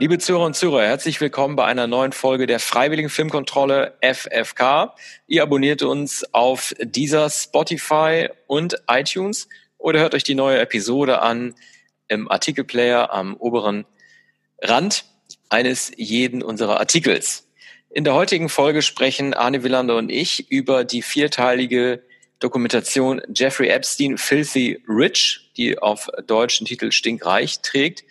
[0.00, 4.94] Liebe Zuhörer und Zuhörer, herzlich willkommen bei einer neuen Folge der Freiwilligen Filmkontrolle FFK.
[5.26, 9.46] Ihr abonniert uns auf dieser Spotify und iTunes
[9.76, 11.54] oder hört euch die neue Episode an
[12.08, 13.84] im Artikelplayer am oberen
[14.62, 15.04] Rand
[15.50, 17.46] eines jeden unserer Artikels.
[17.90, 22.02] In der heutigen Folge sprechen Arne Willander und ich über die vierteilige
[22.38, 28.02] Dokumentation Jeffrey Epstein Filthy Rich, die auf deutschen Titel Stinkreich trägt.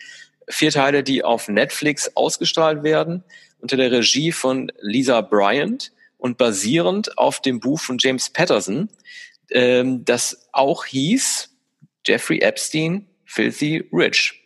[0.50, 3.24] Vier Teile, die auf Netflix ausgestrahlt werden,
[3.60, 8.88] unter der Regie von Lisa Bryant und basierend auf dem Buch von James Patterson,
[9.50, 11.50] ähm, das auch hieß
[12.06, 14.42] Jeffrey Epstein Filthy Rich.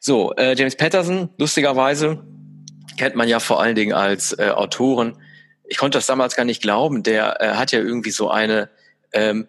[0.00, 2.24] So, äh, James Patterson, lustigerweise,
[2.96, 5.16] kennt man ja vor allen Dingen als äh, Autoren.
[5.64, 7.02] Ich konnte das damals gar nicht glauben.
[7.02, 8.70] Der äh, hat ja irgendwie so eine
[9.12, 9.48] ähm,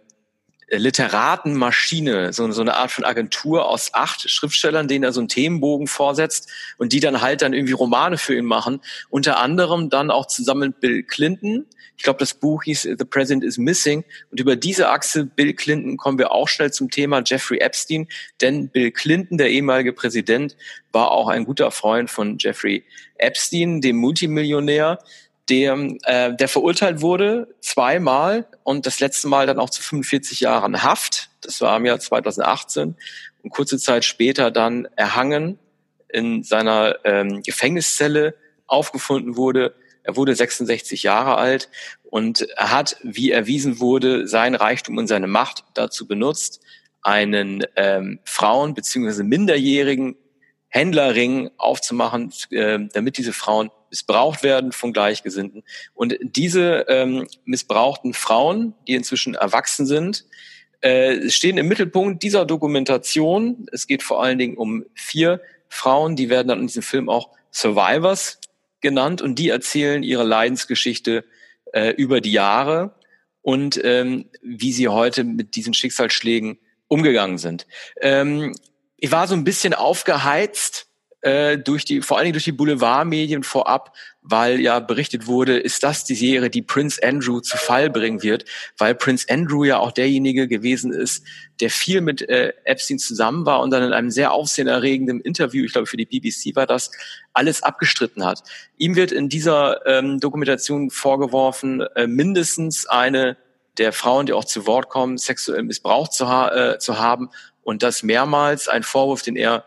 [0.71, 5.87] Literatenmaschine, so, so eine Art von Agentur aus acht Schriftstellern, denen er so einen Themenbogen
[5.87, 8.81] vorsetzt und die dann halt dann irgendwie Romane für ihn machen.
[9.09, 11.65] Unter anderem dann auch zusammen mit Bill Clinton.
[11.97, 14.05] Ich glaube, das Buch hieß The President is Missing.
[14.31, 18.07] Und über diese Achse Bill Clinton kommen wir auch schnell zum Thema Jeffrey Epstein.
[18.39, 20.55] Denn Bill Clinton, der ehemalige Präsident,
[20.91, 22.83] war auch ein guter Freund von Jeffrey
[23.17, 24.99] Epstein, dem Multimillionär
[25.49, 30.83] der, äh, der verurteilt wurde zweimal und das letzte Mal dann auch zu 45 Jahren
[30.83, 31.29] Haft.
[31.41, 32.95] Das war im Jahr 2018
[33.43, 35.57] und kurze Zeit später dann erhangen
[36.09, 38.35] in seiner ähm, Gefängniszelle
[38.67, 39.75] aufgefunden wurde.
[40.03, 41.69] Er wurde 66 Jahre alt
[42.03, 46.61] und er hat, wie erwiesen wurde, sein Reichtum und seine Macht dazu benutzt,
[47.01, 49.23] einen ähm, Frauen bzw.
[49.23, 50.15] Minderjährigen
[50.69, 55.63] Händlerring aufzumachen, äh, damit diese Frauen missbraucht werden von Gleichgesinnten.
[55.93, 60.25] Und diese ähm, missbrauchten Frauen, die inzwischen erwachsen sind,
[60.81, 63.65] äh, stehen im Mittelpunkt dieser Dokumentation.
[63.71, 67.29] Es geht vor allen Dingen um vier Frauen, die werden dann in diesem Film auch
[67.51, 68.39] Survivors
[68.81, 71.25] genannt und die erzählen ihre Leidensgeschichte
[71.73, 72.95] äh, über die Jahre
[73.41, 77.67] und ähm, wie sie heute mit diesen Schicksalsschlägen umgegangen sind.
[78.01, 78.53] Ähm,
[79.01, 80.87] ich war so ein bisschen aufgeheizt
[81.21, 85.83] äh, durch die, vor allen Dingen durch die Boulevardmedien vorab, weil ja berichtet wurde, ist
[85.83, 88.45] das die Serie, die Prince Andrew zu Fall bringen wird,
[88.77, 91.25] weil Prince Andrew ja auch derjenige gewesen ist,
[91.59, 95.73] der viel mit äh, Epstein zusammen war und dann in einem sehr aufsehenerregenden Interview, ich
[95.73, 96.91] glaube für die BBC war das,
[97.33, 98.43] alles abgestritten hat.
[98.77, 103.37] Ihm wird in dieser ähm, Dokumentation vorgeworfen, äh, mindestens eine
[103.77, 107.29] der Frauen, die auch zu Wort kommen, sexuell missbraucht zu, ha äh, zu haben
[107.69, 109.65] und das mehrmals ein Vorwurf, den er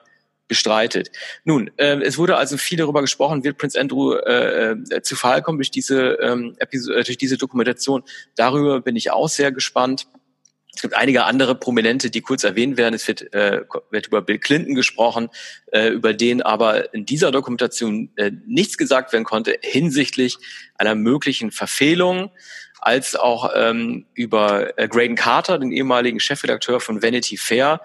[0.49, 1.11] bestreitet.
[1.45, 5.41] Nun, äh, es wurde also viel darüber gesprochen, wird Prince Andrew äh, äh, zu Fall
[5.41, 6.67] kommen durch diese ähm, äh,
[7.05, 8.03] durch diese Dokumentation.
[8.35, 10.09] Darüber bin ich auch sehr gespannt.
[10.75, 12.95] Es gibt einige andere Prominente, die kurz erwähnt werden.
[12.95, 15.29] Es wird, äh, wird über Bill Clinton gesprochen,
[15.71, 20.39] äh, über den aber in dieser Dokumentation äh, nichts gesagt werden konnte hinsichtlich
[20.77, 22.31] einer möglichen Verfehlung
[22.83, 27.81] als auch ähm, über äh, Graydon Carter, den ehemaligen Chefredakteur von Vanity Fair,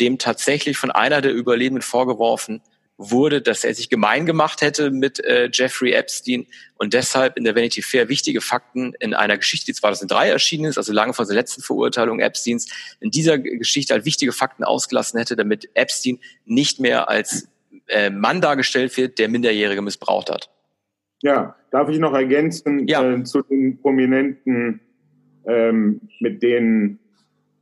[0.00, 2.62] dem tatsächlich von einer der Überlebenden vorgeworfen
[2.96, 6.46] wurde, dass er sich gemein gemacht hätte mit äh, Jeffrey Epstein
[6.78, 10.78] und deshalb in der Vanity Fair wichtige Fakten in einer Geschichte, die 2003 erschienen ist,
[10.78, 12.68] also lange vor der letzten Verurteilung Epsteins,
[13.00, 17.48] in dieser Geschichte halt wichtige Fakten ausgelassen hätte, damit Epstein nicht mehr als
[17.88, 20.48] äh, Mann dargestellt wird, der Minderjährige missbraucht hat.
[21.22, 23.02] Ja, darf ich noch ergänzen ja.
[23.02, 24.80] äh, zu den Prominenten,
[25.46, 26.98] ähm, mit denen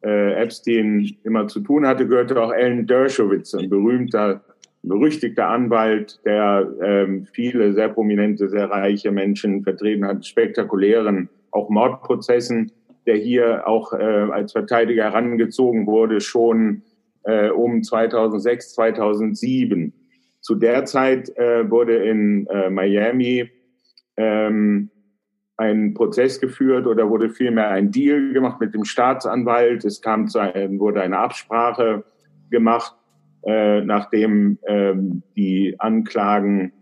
[0.04, 4.42] äh, Epstein immer zu tun hatte, gehörte auch Alan Dershowitz, ein berühmter,
[4.82, 12.70] berüchtigter Anwalt, der ähm, viele sehr prominente, sehr reiche Menschen vertreten hat, spektakulären, auch Mordprozessen,
[13.06, 16.82] der hier auch äh, als Verteidiger herangezogen wurde, schon
[17.24, 19.92] äh, um 2006, 2007.
[20.46, 23.50] Zu der Zeit äh, wurde in äh, Miami
[24.16, 24.90] ähm,
[25.56, 29.84] ein Prozess geführt oder wurde vielmehr ein Deal gemacht mit dem Staatsanwalt.
[29.84, 32.04] Es kam zu einem, wurde eine Absprache
[32.48, 32.94] gemacht,
[33.44, 36.72] äh, nachdem ähm, die Anklagen,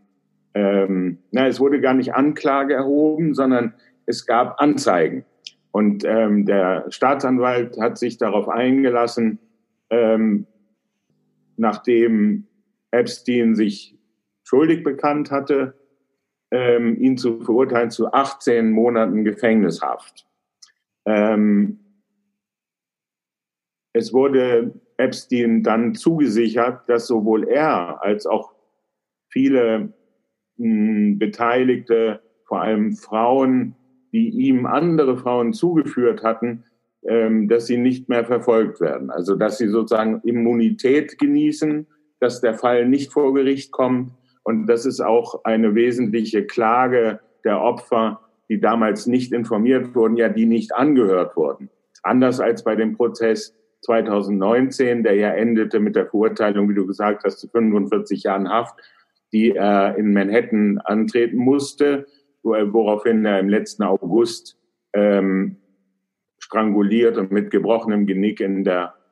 [0.53, 3.73] ähm, na, es wurde gar nicht Anklage erhoben, sondern
[4.05, 5.25] es gab Anzeigen.
[5.71, 9.39] Und ähm, der Staatsanwalt hat sich darauf eingelassen,
[9.89, 10.47] ähm,
[11.57, 12.47] nachdem
[12.95, 13.99] Epstein sich
[14.45, 15.75] schuldig bekannt hatte,
[16.51, 20.27] ähm, ihn zu verurteilen zu 18 Monaten Gefängnishaft.
[21.05, 21.81] Ähm,
[23.93, 28.55] es wurde Epstein dann zugesichert, dass sowohl er als auch
[29.29, 29.93] viele
[30.57, 33.75] mh, hm, Beteiligte, vor allem Frauen,
[34.13, 36.65] die ihm andere Frauen zugeführt hatten,
[37.07, 39.11] ähm, dass sie nicht mehr verfolgt werden.
[39.11, 41.87] Also dass sie sozusagen Immunität genießen
[42.25, 44.13] dass der Fall nicht vor Gericht kommt
[44.45, 50.31] Und das ist auch eine wesentliche Klage der Opfer, die damals nicht informiert wurden, ja,
[50.31, 51.69] die nicht angehört wurden.
[52.03, 57.25] Anders als bei dem Prozess 2019, der ja endete mit der Verurteilung, wie du gesagt
[57.25, 58.75] hast, zu 45 Jahren Haft,
[59.33, 62.07] die er in Manhattan antreten musste,
[62.43, 64.59] woraufhin er im letzten August
[64.95, 65.57] ähm,
[66.39, 69.04] stranguliert und mit gebrochenem Genick in der äh,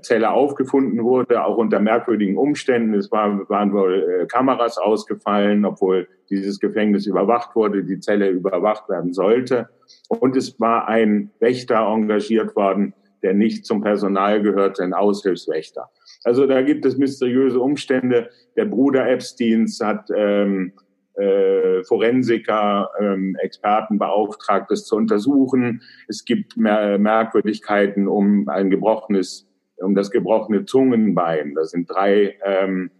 [0.00, 2.94] Zelle aufgefunden wurde, auch unter merkwürdigen Umständen.
[2.94, 8.88] Es war, waren wohl äh, Kameras ausgefallen, obwohl dieses Gefängnis überwacht wurde, die Zelle überwacht
[8.88, 9.68] werden sollte.
[10.08, 15.90] Und es war ein Wächter engagiert worden, der nicht zum Personal gehörte, ein Aushilfswächter.
[16.24, 18.30] Also da gibt es mysteriöse Umstände.
[18.56, 20.72] Der Bruder Epsteins hat ähm,
[21.14, 25.82] äh, Forensiker, ähm, Experten beauftragt, das zu untersuchen.
[26.08, 29.49] Es gibt mehr Merkwürdigkeiten um ein gebrochenes,
[29.80, 31.54] um das gebrochene Zungenbein.
[31.54, 32.90] Da sind drei ähm,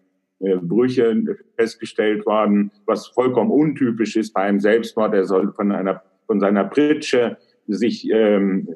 [0.40, 1.22] äh, Brüche
[1.56, 5.14] festgestellt worden, was vollkommen untypisch ist bei einem Selbstmord.
[5.14, 7.36] Er soll von einer von seiner Pritsche
[7.66, 8.68] sich ähm,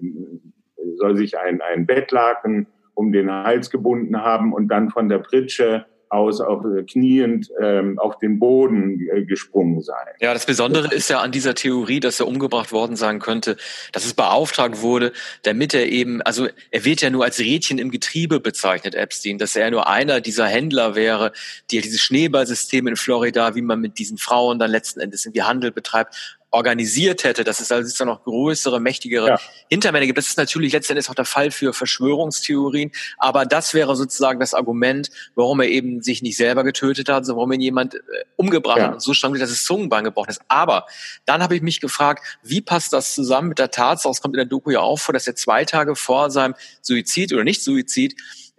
[0.97, 5.87] soll sich ein, ein Bettlaken um den Hals gebunden haben und dann von der Pritsche
[6.09, 10.07] aus auf äh, kniend ähm, auf den Boden äh, gesprungen sein.
[10.21, 13.57] Ja, das Besondere ist ja an dieser Theorie, dass er umgebracht worden sein könnte,
[13.93, 15.13] dass es beauftragt wurde,
[15.43, 19.57] damit er eben, also er wird ja nur als Rädchen im Getriebe bezeichnet, Epstein, dass
[19.57, 21.33] er nur einer dieser Händler wäre,
[21.71, 25.73] die dieses Schneeballsystem in Florida, wie man mit diesen Frauen dann letzten Endes irgendwie Handel
[25.73, 29.41] betreibt, organisiert hätte, dass es also noch größere, mächtigere ja.
[29.69, 30.17] Hintermänner gibt.
[30.17, 35.11] Das ist natürlich letztendlich auch der Fall für Verschwörungstheorien, aber das wäre sozusagen das Argument,
[35.35, 37.99] warum er eben sich nicht selber getötet hat, sondern warum ihn jemand äh,
[38.37, 38.87] umgebracht ja.
[38.87, 40.43] hat und so stand, dass das Zungenbein gebrochen ist.
[40.47, 40.87] Aber
[41.27, 44.39] dann habe ich mich gefragt, wie passt das zusammen mit der Tatsache, es kommt in
[44.39, 48.15] der Doku ja auch vor, dass er zwei Tage vor seinem Suizid oder nicht Suizid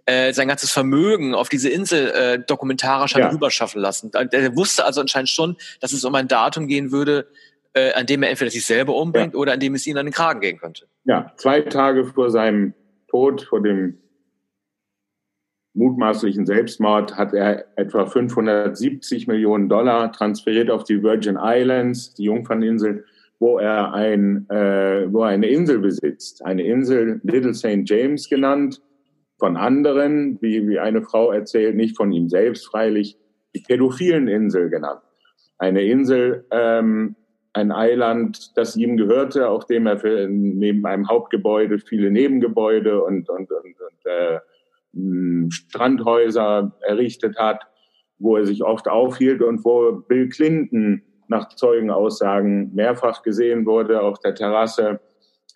[0.05, 3.29] äh, sein ganzes Vermögen auf diese Insel äh, dokumentarisch hat ja.
[3.29, 4.11] rüberschaffen lassen.
[4.13, 7.27] Er wusste also anscheinend schon, dass es um ein Datum gehen würde,
[7.75, 9.39] äh, an dem er entweder sich selber umbringt ja.
[9.39, 10.87] oder an dem es ihn an den Kragen gehen könnte.
[11.03, 12.73] Ja, zwei Tage vor seinem
[13.07, 13.97] Tod, vor dem
[15.73, 23.05] mutmaßlichen Selbstmord, hat er etwa 570 Millionen Dollar transferiert auf die Virgin Islands, die Jungferninsel,
[23.39, 26.45] wo er ein, äh, wo er eine Insel besitzt.
[26.45, 27.81] Eine Insel Little St.
[27.83, 28.81] James genannt,
[29.37, 33.17] von anderen, wie, wie eine Frau erzählt, nicht von ihm selbst freilich,
[33.53, 35.01] die pädophilen Insel genannt.
[35.57, 37.17] Eine Insel, ähm,
[37.55, 43.29] ein Eiland, das ihm gehörte, auf dem er für, neben einem Hauptgebäude viele Nebengebäude und,
[43.29, 44.39] und, und, und äh,
[44.93, 47.65] hm, Strandhäuser errichtet hat,
[48.19, 54.19] wo er sich oft aufhielt und wo Bill Clinton nach Zeugenaussagen mehrfach gesehen wurde auf
[54.19, 54.99] der Terrasse,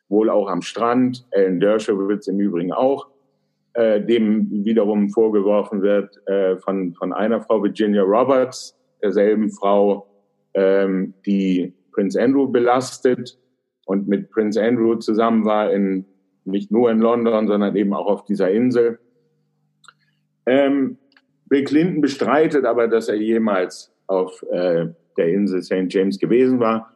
[0.08, 3.08] wohl auch am Strand, Ellen Dershowitz im Übrigen auch,
[3.74, 10.08] äh, dem wiederum vorgeworfen wird äh, von, von einer Frau Virginia Roberts, derselben Frau,
[10.54, 13.38] ähm, die Prince Andrew belastet
[13.86, 16.06] und mit Prince Andrew zusammen war in
[16.46, 19.00] nicht nur in London, sondern eben auch auf dieser Insel.
[20.46, 20.98] Ähm,
[21.50, 24.88] Bill Clinton bestreitet aber, dass er jemals auf äh,
[25.18, 25.88] der Insel St.
[25.90, 26.94] James gewesen war.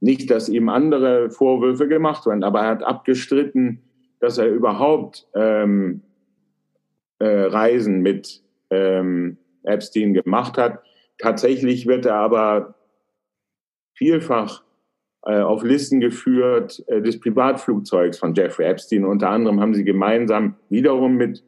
[0.00, 3.80] Nicht, dass ihm andere Vorwürfe gemacht werden, aber er hat abgestritten,
[4.20, 6.02] dass er überhaupt ähm,
[7.20, 10.82] äh, Reisen mit ähm, Epstein gemacht hat.
[11.16, 12.74] Tatsächlich wird er aber
[14.02, 14.62] vielfach
[15.24, 19.04] äh, auf Listen geführt äh, des Privatflugzeugs von Jeffrey Epstein.
[19.04, 21.44] Unter anderem haben sie gemeinsam wiederum mit,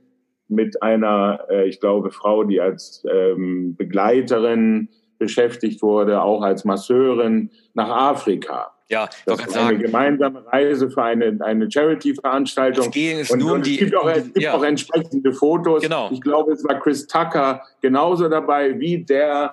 [0.46, 7.50] mit einer, äh, ich glaube, Frau, die als ähm, Begleiterin beschäftigt wurde, auch als Masseurin
[7.74, 8.70] nach Afrika.
[8.88, 9.78] Ja, ich das ist eine sagen.
[9.80, 12.92] gemeinsame Reise für eine, eine Charity-Veranstaltung.
[12.94, 14.54] Es, und, und es gibt, auch, es gibt ja.
[14.54, 15.82] auch entsprechende Fotos.
[15.82, 16.10] Genau.
[16.12, 19.52] Ich glaube, es war Chris Tucker genauso dabei wie der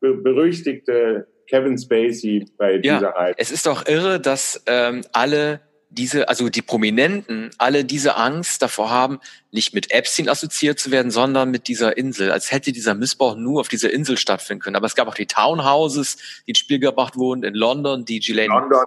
[0.00, 3.34] berüchtigte Kevin Spacey bei ja, dieser Reise.
[3.38, 8.90] Es ist doch irre, dass ähm, alle diese, also die Prominenten, alle diese Angst davor
[8.90, 13.36] haben, nicht mit Epstein assoziiert zu werden, sondern mit dieser Insel, als hätte dieser Missbrauch
[13.36, 14.76] nur auf dieser Insel stattfinden können.
[14.76, 18.52] Aber es gab auch die Townhouses, die ins Spiel gebracht wurden in London, die Ghislaine
[18.52, 18.86] London,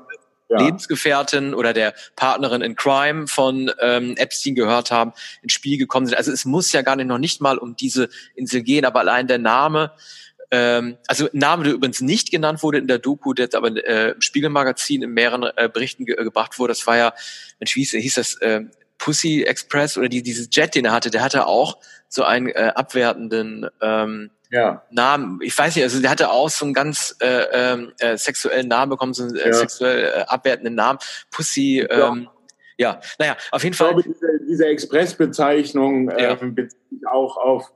[0.50, 0.60] ja.
[0.60, 6.18] Lebensgefährtin oder der Partnerin in Crime von ähm, Epstein gehört haben, ins Spiel gekommen sind.
[6.18, 9.27] Also es muss ja gar nicht noch nicht mal um diese Insel gehen, aber allein
[9.27, 9.91] der Name
[10.51, 13.70] ähm, also ein Name, der übrigens nicht genannt wurde in der Doku, der jetzt aber
[13.70, 17.13] äh, im Spiegelmagazin in mehreren äh, Berichten ge äh, gebracht wurde, das war ja,
[17.60, 18.62] Mensch, wie hieß, das, äh,
[18.98, 22.72] Pussy Express oder die, dieses Jet, den er hatte, der hatte auch so einen äh,
[22.75, 24.84] abwertenden ähm, ja.
[24.91, 25.39] Namen.
[25.41, 28.91] Ich weiß nicht, also der hatte auch so einen ganz äh, ähm, äh, sexuellen Namen
[28.91, 29.53] bekommen, so einen äh, ja.
[29.53, 31.00] sexuell äh, abwertenden Namen.
[31.31, 32.27] Pussy, ähm,
[32.77, 32.91] ja.
[32.91, 33.98] ja, naja, auf jeden ich Fall.
[33.98, 37.72] Ich glaube, diese, diese Expressbezeichnung ähm, bezieht sich auch auf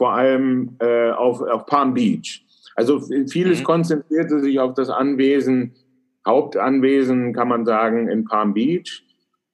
[0.00, 2.42] vor allem äh, auf, auf Palm Beach.
[2.74, 3.64] Also vieles mhm.
[3.64, 5.74] konzentrierte sich auf das Anwesen,
[6.26, 9.04] Hauptanwesen, kann man sagen, in Palm Beach.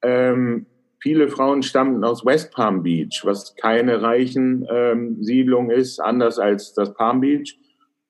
[0.02, 0.66] Ähm,
[1.00, 6.74] viele Frauen stammten aus West Palm Beach, was keine reichen ähm, Siedlung ist, anders als
[6.74, 7.58] das Palm Beach,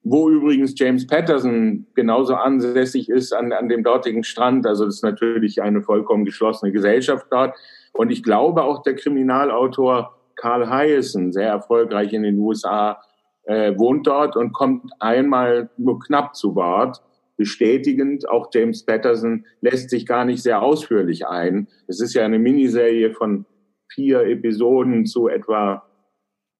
[0.03, 4.67] wo übrigens James Patterson genauso ansässig ist an, an dem dortigen Strand.
[4.67, 7.55] Also das ist natürlich eine vollkommen geschlossene Gesellschaft dort.
[7.93, 13.01] Und ich glaube auch der Kriminalautor Carl Hyacin, sehr erfolgreich in den USA,
[13.43, 17.01] äh, wohnt dort und kommt einmal nur knapp zu Wort.
[17.37, 21.67] Bestätigend, auch James Patterson lässt sich gar nicht sehr ausführlich ein.
[21.87, 23.45] Es ist ja eine Miniserie von
[23.89, 25.83] vier Episoden zu etwa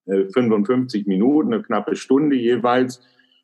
[0.05, 3.01] äh, 55 Minuten, eine knappe Stunde jeweils.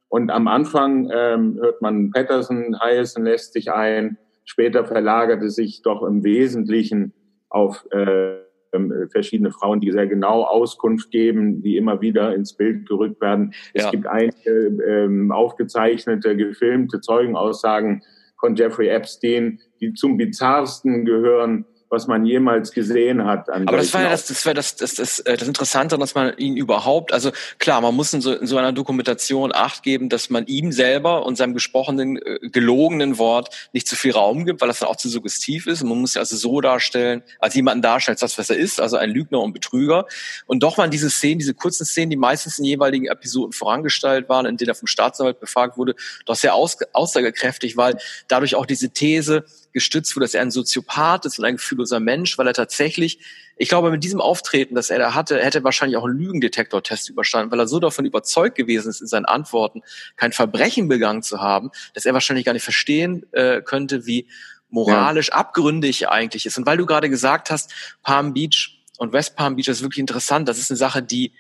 [0.10, 4.18] Und am Anfang ähm, hört man Patterson, Hyacin lässt sich ein.
[4.46, 7.13] Später verlagert es sich doch im Wesentlichen
[7.50, 12.88] auf äh, ähm, verschiedene Frauen, die sehr genau Auskunft geben, die immer wieder ins Bild
[12.88, 13.53] gerückt werden.
[13.74, 13.86] Ja.
[13.86, 14.51] Es gibt einige
[14.88, 18.01] ähm, aufgezeichnete, gefilmte Zeugenaussagen
[18.39, 23.50] von Jeffrey Epstein, die zum bizarrsten gehören, was man jemals gesehen hat.
[23.50, 26.36] Aber das war ja das, das, war das, das, das, äh, das Interessante, dass man
[26.38, 30.30] ihn überhaupt, also klar, man muss in so, in so einer Dokumentation Acht geben, dass
[30.30, 34.68] man ihm selber und seinem gesprochenen, äh, gelogenen Wort nicht zu viel Raum gibt, weil
[34.68, 35.84] das dann auch zu suggestiv ist.
[35.84, 38.98] Und man muss ja also so darstellen, als jemanden darstellt, das, was er ist, also
[38.98, 40.08] ein Lügner und Betrüger.
[40.48, 44.48] Und doch waren diese Szenen, diese kurzen Szenen, die meistens in jeweiligen Episoden vorangestellt waren,
[44.48, 45.96] in denen er vom Staatsanwalt befragt wurde,
[46.26, 47.98] doch sehr aus, aussagekräftig, weil
[48.28, 52.38] dadurch auch diese These, gestützt wurde, dass er ein Soziopath ist und ein gefühlloser Mensch,
[52.38, 53.20] weil er tatsächlich,
[53.58, 57.10] ich glaube, mit diesem Auftreten, das er da hatte, hätte er wahrscheinlich auch einen Lügendetektortest
[57.10, 59.82] überstanden, weil er so davon überzeugt gewesen ist, in seinen Antworten
[60.15, 64.27] kein Verbrechen begangen zu haben, dass er wahrscheinlich gar nicht verstehen äh, könnte, wie
[64.70, 65.36] moralisch ja.
[65.36, 66.58] abgründig eigentlich ist.
[66.58, 70.48] Und weil du gerade gesagt hast, Palm Beach und West Palm Beach ist wirklich interessant,
[70.48, 71.34] das ist eine Sache, die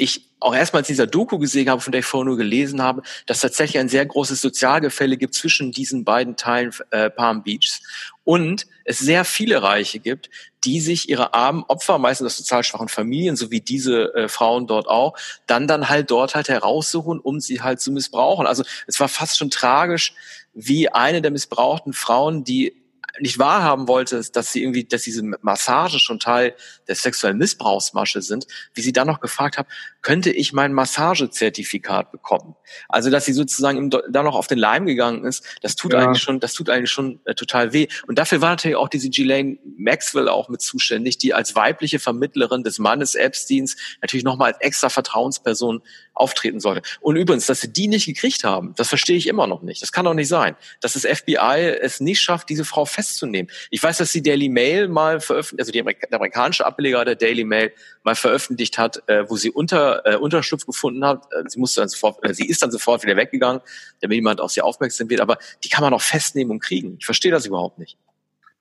[0.00, 3.40] ich auch erstmals dieser Doku gesehen habe, von der ich vorher nur gelesen habe, dass
[3.40, 7.82] tatsächlich ein sehr großes Sozialgefälle gibt zwischen diesen beiden Teilen äh, Palm Beachs
[8.24, 10.30] und es sehr viele Reiche gibt,
[10.64, 14.66] die sich ihre armen Opfer, meistens aus sozial schwachen Familien, so wie diese äh, Frauen
[14.66, 15.16] dort auch,
[15.46, 18.46] dann dann halt dort halt heraussuchen, um sie halt zu missbrauchen.
[18.46, 20.14] Also es war fast schon tragisch,
[20.54, 22.79] wie eine der missbrauchten Frauen, die
[23.20, 26.54] nicht wahrhaben wollte, dass sie irgendwie, dass diese Massage schon Teil
[26.88, 29.68] der sexuellen Missbrauchsmasche sind, wie sie dann noch gefragt haben,
[30.02, 32.56] könnte ich mein Massagezertifikat bekommen?
[32.88, 36.00] Also, dass sie sozusagen da noch auf den Leim gegangen ist, das tut ja.
[36.00, 37.88] eigentlich schon, das tut eigentlich schon äh, total weh.
[38.06, 42.62] Und dafür war natürlich auch diese Ghislaine Maxwell auch mit zuständig, die als weibliche Vermittlerin
[42.62, 45.82] des Mannes Epsteins natürlich nochmal als extra Vertrauensperson
[46.14, 46.82] auftreten sollte.
[47.00, 49.82] Und übrigens, dass sie die nicht gekriegt haben, das verstehe ich immer noch nicht.
[49.82, 53.50] Das kann doch nicht sein, dass das FBI es nicht schafft, diese Frau festzunehmen.
[53.70, 57.44] Ich weiß, dass die Daily Mail mal veröffentlicht, also die, der amerikanische Ableger der Daily
[57.44, 57.72] Mail
[58.04, 61.26] mal veröffentlicht hat, äh, wo sie unter äh, Unterschlupf gefunden hat.
[61.32, 63.60] Äh, sie musste dann sofort, äh, sie ist dann sofort wieder weggegangen,
[64.00, 65.20] damit jemand auf sie aufmerksam wird.
[65.20, 66.96] Aber die kann man auch festnehmen und kriegen.
[66.98, 67.98] Ich verstehe das überhaupt nicht.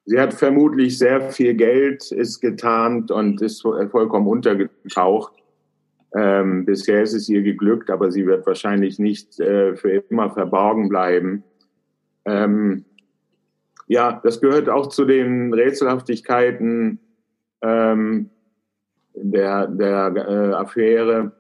[0.05, 5.33] Sie hat vermutlich sehr viel Geld, ist getarnt und ist vollkommen untergetaucht.
[6.15, 10.89] Ähm, bisher ist es ihr geglückt, aber sie wird wahrscheinlich nicht äh, für immer verborgen
[10.89, 11.43] bleiben.
[12.25, 12.85] Ähm,
[13.89, 16.99] ja, das gehört auch zu den Rätselhaftigkeiten
[17.63, 18.29] ähm,
[19.15, 21.31] der, der äh, Affäre.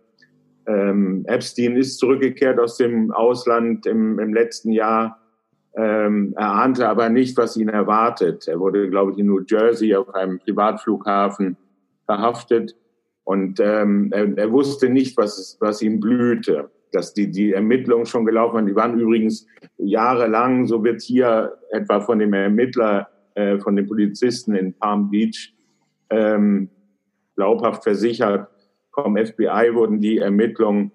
[0.65, 5.19] Ähm, Epstein ist zurückgekehrt aus dem Ausland im, im letzten Jahr.
[5.75, 8.47] Ähm, er ahnte aber nicht, was ihn erwartet.
[8.47, 11.55] Er wurde, glaube ich, in New Jersey auf einem Privatflughafen
[12.05, 12.75] verhaftet
[13.25, 16.71] und ähm, er, er wusste nicht, was, was ihm blühte.
[16.91, 19.45] Dass die, die Ermittlungen schon gelaufen waren, die waren übrigens
[19.77, 25.53] jahrelang, so wird hier etwa von dem Ermittler, äh, von den Polizisten in Palm Beach
[26.09, 26.69] ähm,
[27.35, 28.47] glaubhaft versichert,
[28.91, 30.91] vom FBI wurden die Ermittlungen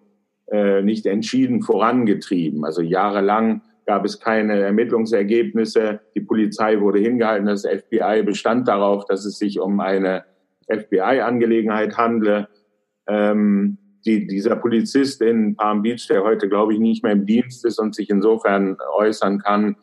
[0.51, 2.65] äh, nicht entschieden vorangetrieben.
[2.65, 6.01] Also jahrelang gab es keine Ermittlungsergebnisse.
[6.15, 7.47] Die Polizei wurde hingehalten.
[7.47, 10.25] Das FBI bestand darauf, dass es sich um eine
[10.69, 12.49] FBI-Angelegenheit handle.
[13.07, 17.65] Ähm, die, dieser Polizist in Palm Beach, der heute, glaube ich, nicht mehr im Dienst
[17.65, 19.77] ist und sich insofern äußern kann,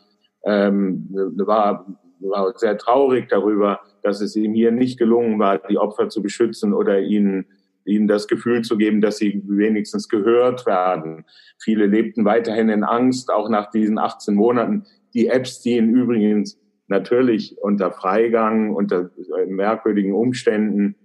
[0.46, 1.86] ähm, war,
[2.20, 6.74] war sehr traurig darüber, dass es ihm hier nicht gelungen war, die Opfer zu beschützen
[6.74, 7.46] oder ihnen,
[7.86, 11.25] ihnen das Gefühl zu geben, dass sie wenigstens gehört werden.
[11.60, 17.92] Viele lebten weiterhin in Angst, auch nach diesen 18 Monaten, die Epstein übrigens natürlich unter
[17.92, 19.10] Freigang, unter
[19.48, 20.96] merkwürdigen Umständen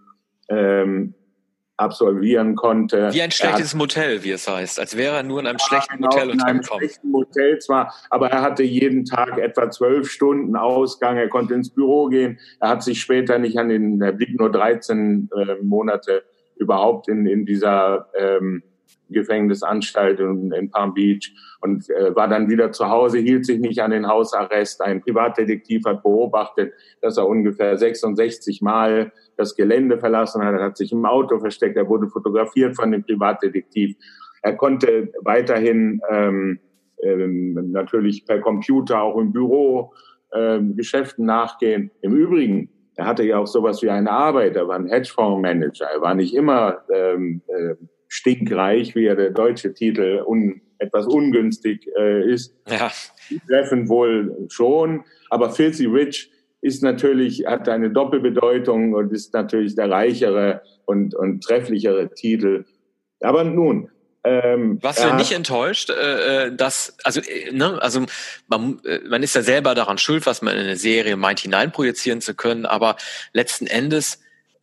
[0.48, 1.14] ähm,
[1.76, 3.12] absolvieren konnte.
[3.12, 5.96] Wie ein schlechtes hat, Motel, wie es heißt, als wäre er nur in einem schlechten
[5.96, 6.62] genau, Motel untergekommen.
[6.62, 11.28] In einem schlechten Motel zwar, aber er hatte jeden Tag etwa zwölf Stunden Ausgang, er
[11.28, 15.28] konnte ins Büro gehen, er hat sich später nicht an den, er blieb nur 13
[15.36, 16.24] äh, Monate
[16.56, 18.62] überhaupt in, in dieser ähm,
[19.08, 23.90] Gefängnisanstalt in, Palm Beach und äh, war dann wieder zu Hause, hielt sich nicht an
[23.90, 24.82] den Hausarrest.
[24.82, 30.54] Ein Privatdetektiv hat beobachtet, dass er ungefähr 66 Mal das Gelände verlassen hat.
[30.54, 31.76] Er hat sich im Auto versteckt.
[31.76, 33.96] Er wurde fotografiert von dem Privatdetektiv.
[34.42, 36.60] Er konnte weiterhin ähm,
[37.02, 39.92] ähm, natürlich per Computer auch im Büro
[40.32, 41.90] ähm, Geschäften nachgehen.
[42.00, 44.56] Im Übrigen, er hatte ja auch sowas wie eine Arbeit.
[44.56, 45.86] Er war ein Hedgefondsmanager.
[45.86, 47.74] Er war nicht immer ähm, äh,
[48.08, 52.54] stinkreich, wie ja der deutsche Titel un, etwas ungünstig äh, ist.
[52.68, 52.90] Ja.
[53.30, 59.76] Die treffen wohl schon, aber Filthy Rich ist natürlich, hat eine Doppelbedeutung und ist natürlich
[59.76, 62.64] der reichere und, und trefflichere Titel.
[63.20, 63.90] Aber nun,
[64.26, 68.04] ähm, Warst du nicht enttäuscht, äh, äh, dass, also, äh, ne, also
[68.48, 72.20] man, äh, man ist ja selber daran schuld, was man in eine Serie meint, hineinprojizieren
[72.20, 72.96] zu können, aber
[73.32, 74.20] letzten Endes,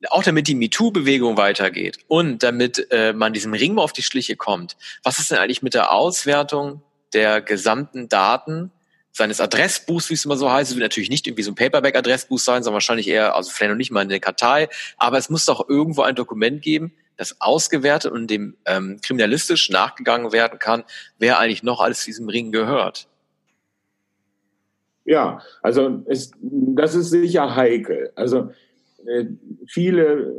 [0.10, 4.76] auch damit die MeToo-Bewegung weitergeht und damit äh, man diesem Ring auf die Schliche kommt,
[5.04, 6.82] was ist denn eigentlich mit der Auswertung
[7.14, 8.72] der gesamten Daten
[9.12, 10.72] seines Adressbuchs, wie es immer so heißt.
[10.72, 13.78] Es wird natürlich nicht irgendwie so ein Paperback-Adressbuch sein, sondern wahrscheinlich eher, also vielleicht noch
[13.78, 18.12] nicht mal in der Kartei, aber es muss doch irgendwo ein Dokument geben, das ausgewertet
[18.12, 20.84] und dem ähm, kriminalistisch nachgegangen werden kann,
[21.20, 23.08] wer eigentlich noch alles diesem Ring gehört.
[25.06, 28.12] Ja, also es, das ist sicher heikel.
[28.16, 28.52] Also
[29.68, 30.34] viele,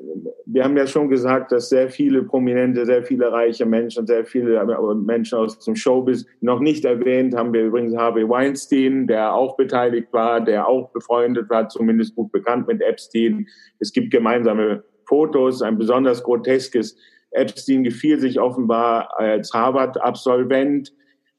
[0.46, 4.56] wir haben ja schon gesagt, dass sehr viele prominente, sehr viele reiche Menschen, sehr viele
[4.56, 9.56] äh, Menschen aus dem Showbiz noch nicht erwähnt, haben wir übrigens Harvey Weinstein, der auch
[9.56, 13.46] beteiligt war, der auch befreundet war, zumindest gut bekannt mit Epstein.
[13.80, 16.96] Es gibt gemeinsame Fotos, ein besonders groteskes.
[17.32, 20.92] Epstein gefiel sich offenbar als Harvard-Absolvent.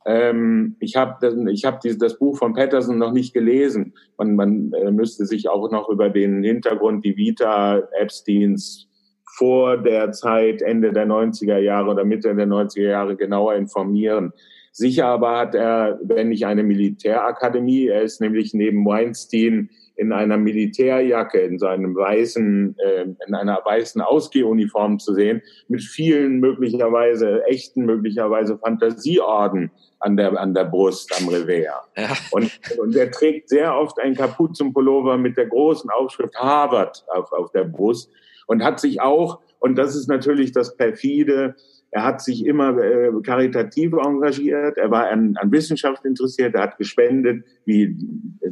[0.05, 3.93] Ähm, ich habe ich hab dieses, das Buch von Patterson noch nicht gelesen.
[4.17, 8.87] Man, man äh, müsste sich auch noch über den Hintergrund, die Vita Epsteins
[9.37, 14.31] vor der Zeit, Ende der 90er Jahre oder Mitte der 90er Jahre genauer informieren.
[14.71, 20.37] Sicher aber hat er, wenn nicht eine Militärakademie, er ist nämlich neben Weinstein in einer
[20.37, 27.85] Militärjacke, in seinem weißen, äh, in einer weißen Ausgehuniform zu sehen, mit vielen möglicherweise echten,
[27.85, 31.89] möglicherweise Fantasieorden an der, an der Brust, am Revers.
[31.97, 32.17] Ja.
[32.31, 37.51] Und, und er trägt sehr oft einen Kapuzenpullover mit der großen Aufschrift Harvard auf, auf
[37.51, 38.11] der Brust
[38.47, 41.55] und hat sich auch, und das ist natürlich das perfide,
[41.95, 44.77] er hat sich immer äh, karitativ engagiert.
[44.77, 46.53] Er war an, an Wissenschaft interessiert.
[46.53, 47.95] Er hat gespendet, wie,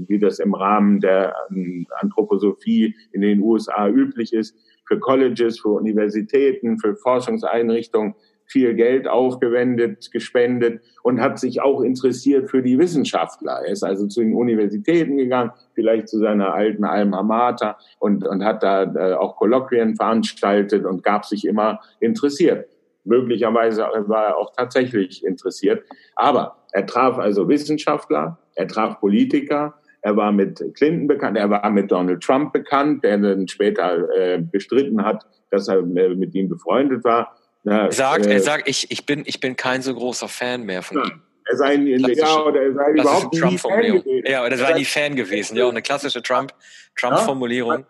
[0.08, 4.56] wie das im Rahmen der ähm, Anthroposophie in den USA üblich ist,
[4.88, 12.50] für Colleges, für Universitäten, für Forschungseinrichtungen viel Geld aufgewendet, gespendet und hat sich auch interessiert
[12.50, 13.60] für die Wissenschaftler.
[13.66, 18.46] Er ist also zu den Universitäten gegangen, vielleicht zu seiner alten Alma Mater und, und
[18.46, 22.70] hat da äh, auch Kolloquien veranstaltet und gab sich immer interessiert.
[23.06, 25.84] Möglicherweise war er auch tatsächlich interessiert.
[26.16, 31.70] Aber er traf also Wissenschaftler, er traf Politiker, er war mit Clinton bekannt, er war
[31.70, 36.50] mit Donald Trump bekannt, der dann später äh, bestritten hat, dass er äh, mit ihm
[36.50, 37.38] befreundet war.
[37.64, 40.82] er sagt, äh, er sagt, ich, ich bin, ich bin kein so großer Fan mehr
[40.82, 41.22] von ja, ihm.
[41.46, 44.24] Er sei, ja, oder er sei überhaupt nie Fan gewesen.
[44.26, 45.58] Ja, oder er sei nie Fan gewesen.
[45.58, 46.54] Ja, eine klassische Trump,
[46.96, 47.80] Trump-Formulierung.
[47.80, 47.86] Ja,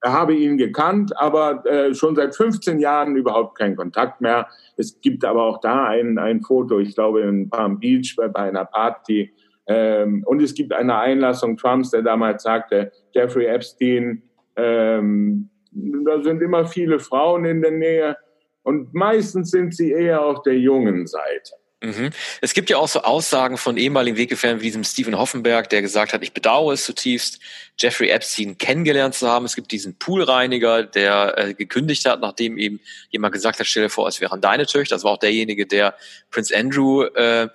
[0.00, 4.48] er habe ihn gekannt, aber äh, schon seit 15 Jahren überhaupt keinen Kontakt mehr.
[4.76, 8.42] Es gibt aber auch da ein, ein Foto, ich glaube in Palm Beach bei, bei
[8.42, 9.32] einer Party.
[9.66, 14.22] Ähm, und es gibt eine Einlassung Trumps, der damals sagte, Jeffrey Epstein,
[14.56, 18.16] ähm, da sind immer viele Frauen in der Nähe
[18.62, 21.54] und meistens sind sie eher auf der jungen Seite.
[21.80, 22.10] Mhm.
[22.40, 26.12] Es gibt ja auch so Aussagen von ehemaligen Weggefährten wie diesem Stephen Hoffenberg, der gesagt
[26.12, 27.38] hat, ich bedauere es zutiefst,
[27.78, 29.44] Jeffrey Epstein kennengelernt zu haben.
[29.44, 33.90] Es gibt diesen Poolreiniger, der äh, gekündigt hat, nachdem ihm jemand gesagt hat, stell dir
[33.90, 34.96] vor, es wären deine Töchter.
[34.96, 35.94] Das war auch derjenige, der
[36.32, 37.48] Prince Andrew äh,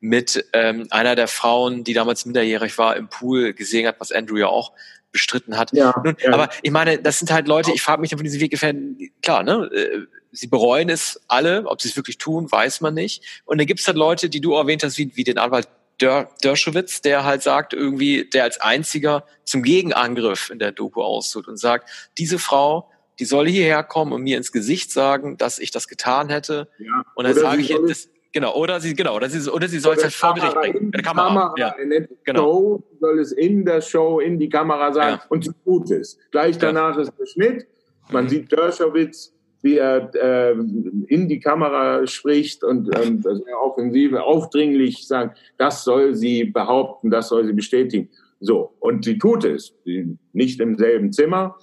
[0.00, 4.38] mit ähm, einer der Frauen, die damals minderjährig war, im Pool gesehen hat, was Andrew
[4.38, 4.72] ja auch
[5.16, 5.72] bestritten hat.
[5.72, 6.32] Ja, Nun, ja.
[6.32, 9.42] Aber ich meine, das sind halt Leute, ich frage mich dann von diesen Weggefährten, klar,
[9.42, 9.70] ne?
[9.72, 13.42] Äh, sie bereuen es alle, ob sie es wirklich tun, weiß man nicht.
[13.46, 16.28] Und dann gibt es halt Leute, die du erwähnt hast, wie, wie den Anwalt Dör,
[16.44, 21.56] Dershowitz, der halt sagt, irgendwie, der als einziger zum Gegenangriff in der Doku austut und
[21.56, 25.88] sagt, diese Frau, die soll hierher kommen und mir ins Gesicht sagen, dass ich das
[25.88, 26.68] getan hätte.
[26.78, 27.02] Ja.
[27.14, 30.02] Und dann sage ich, das, genau, oder sie, genau, oder sie, oder sie soll es
[30.02, 30.92] halt vor Gericht bringen.
[30.94, 31.68] In Kamera, Kamera ja.
[31.82, 32.42] in der genau.
[32.42, 35.26] Show soll es in der Show in die Kamera sagen ja.
[35.30, 36.18] und sie tut es.
[36.30, 37.02] Gleich danach ja.
[37.02, 37.66] ist der Schnitt.
[38.10, 38.28] Man mhm.
[38.28, 45.82] sieht Dershowitz wie er äh, in die Kamera spricht und, sehr offensive, aufdringlich sagt, das
[45.82, 48.08] soll sie behaupten, das soll sie bestätigen.
[48.38, 49.74] So, und sie tut es.
[49.84, 51.56] Sie, nicht im selben Zimmer,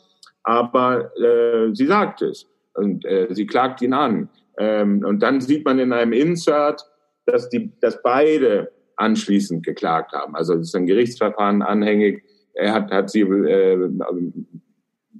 [0.43, 2.45] aber äh, sie sagt es.
[2.73, 4.27] Und äh, sie klagt ihn an.
[4.57, 6.85] Ähm, und dann sieht man in einem Insert,
[7.25, 10.35] dass, die, dass beide anschließend geklagt haben.
[10.35, 12.23] Also es ist ein Gerichtsverfahren anhängig.
[12.53, 13.89] Er hat, hat sie äh,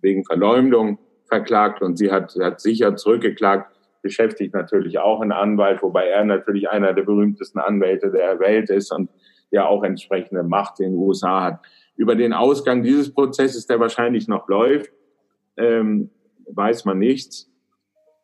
[0.02, 6.08] wegen Verleumdung verklagt und sie hat, hat sicher zurückgeklagt, beschäftigt natürlich auch einen Anwalt, wobei
[6.08, 9.10] er natürlich einer der berühmtesten Anwälte der Welt ist und
[9.50, 11.60] ja auch entsprechende Macht in den USA hat.
[11.96, 14.92] Über den Ausgang dieses Prozesses, der wahrscheinlich noch läuft,
[15.58, 16.10] ähm,
[16.48, 17.50] weiß man nichts.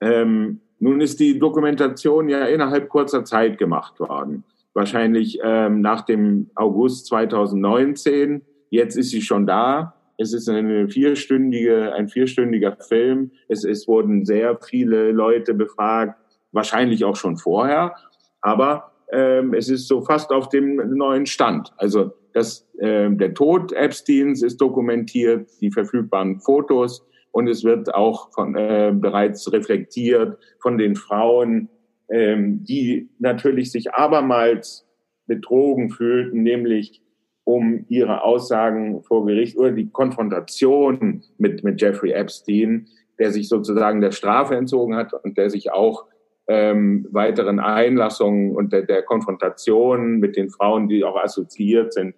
[0.02, 4.44] Ähm, nun ist die Dokumentation ja innerhalb kurzer Zeit gemacht worden.
[4.74, 8.42] Wahrscheinlich ähm, nach dem August 2019.
[8.70, 9.96] Jetzt ist sie schon da.
[10.18, 13.32] Es ist eine vierstündige, ein vierstündiger Film.
[13.48, 16.20] Es, es wurden sehr viele Leute befragt,
[16.52, 17.96] wahrscheinlich auch schon vorher.
[18.42, 21.74] Aber ähm, es ist so fast auf dem neuen Stand.
[21.78, 28.32] Also das, äh, der Tod Epsteins ist dokumentiert, die verfügbaren Fotos und es wird auch
[28.34, 31.70] von, äh, bereits reflektiert von den Frauen,
[32.10, 34.88] ähm, die natürlich sich abermals
[35.28, 37.02] betrogen fühlten, nämlich
[37.44, 42.88] um ihre Aussagen vor Gericht oder die Konfrontation mit, mit Jeffrey Epstein,
[43.18, 46.06] der sich sozusagen der Strafe entzogen hat und der sich auch
[46.48, 52.16] ähm, weiteren Einlassungen und der, der Konfrontation mit den Frauen, die auch assoziiert sind,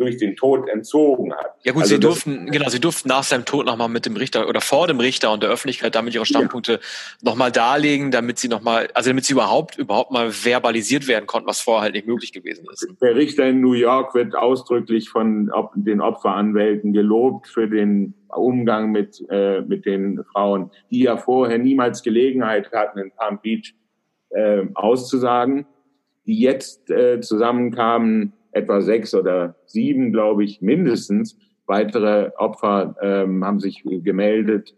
[0.00, 1.54] durch den Tod entzogen hat.
[1.62, 4.48] Ja gut, also sie durften, genau, sie durften nach seinem Tod nochmal mit dem Richter
[4.48, 6.78] oder vor dem Richter und der Öffentlichkeit damit ihre Standpunkte ja.
[7.22, 11.60] nochmal darlegen, damit sie nochmal, also damit sie überhaupt, überhaupt mal verbalisiert werden konnten, was
[11.60, 12.88] vorher halt nicht möglich gewesen ist.
[13.02, 19.22] Der Richter in New York wird ausdrücklich von den Opferanwälten gelobt für den Umgang mit,
[19.28, 23.74] äh, mit den Frauen, die ja vorher niemals Gelegenheit hatten, in Palm Beach
[24.30, 25.66] äh, auszusagen,
[26.26, 31.38] die jetzt äh, zusammenkamen, etwa sechs oder sieben, glaube ich, mindestens.
[31.66, 34.74] Weitere Opfer ähm, haben sich gemeldet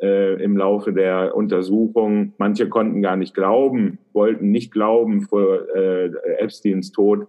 [0.00, 2.34] äh, im Laufe der Untersuchung.
[2.38, 7.26] Manche konnten gar nicht glauben, wollten nicht glauben vor äh, Epsteins Tod,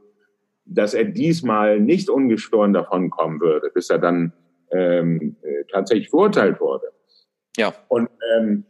[0.65, 4.33] dass er diesmal nicht ungestoren davon kommen würde, bis er dann
[4.71, 6.87] ähm, äh, tatsächlich verurteilt wurde.
[7.57, 7.73] Ja.
[7.89, 8.65] Und ähm,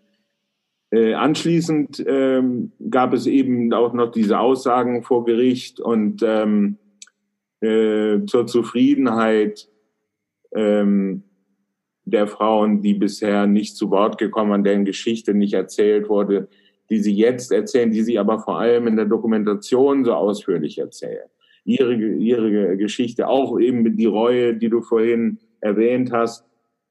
[0.92, 6.78] äh, anschließend ähm, gab es eben auch noch diese Aussagen vor Gericht und ähm,
[7.62, 9.70] äh, zur Zufriedenheit
[10.54, 11.24] ähm,
[12.06, 16.48] der Frauen, die bisher nicht zu Wort gekommen, an deren Geschichte nicht erzählt wurde,
[16.90, 21.30] die sie jetzt erzählen, die sie aber vor allem in der Dokumentation so ausführlich erzählen.
[21.64, 26.46] Ihre, ihre Geschichte, auch eben die Reue, die du vorhin erwähnt hast.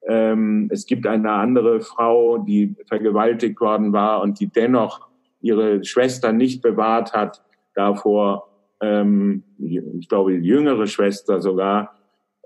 [0.07, 5.09] Ähm, es gibt eine andere Frau, die vergewaltigt worden war und die dennoch
[5.41, 7.43] ihre Schwester nicht bewahrt hat
[7.75, 8.50] davor,
[8.81, 11.97] ähm, ich glaube, die jüngere Schwester sogar,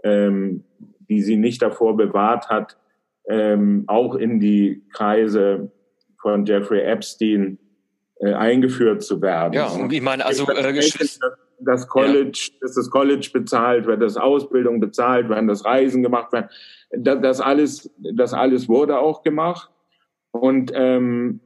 [0.03, 0.65] ähm,
[1.09, 2.77] die sie nicht davor bewahrt hat,
[3.29, 5.71] ähm, auch in die Kreise
[6.21, 7.59] von Jeffrey Epstein
[8.21, 9.55] äh, eingeführt zu werden.
[9.55, 10.81] Ja, und ich meine, also äh,
[11.61, 12.59] das College, ja.
[12.61, 16.49] dass das College bezahlt wird, dass Ausbildung bezahlt werden, dass Reisen gemacht werden,
[16.91, 19.71] das, das alles, das alles wurde auch gemacht.
[20.31, 21.41] Und ähm,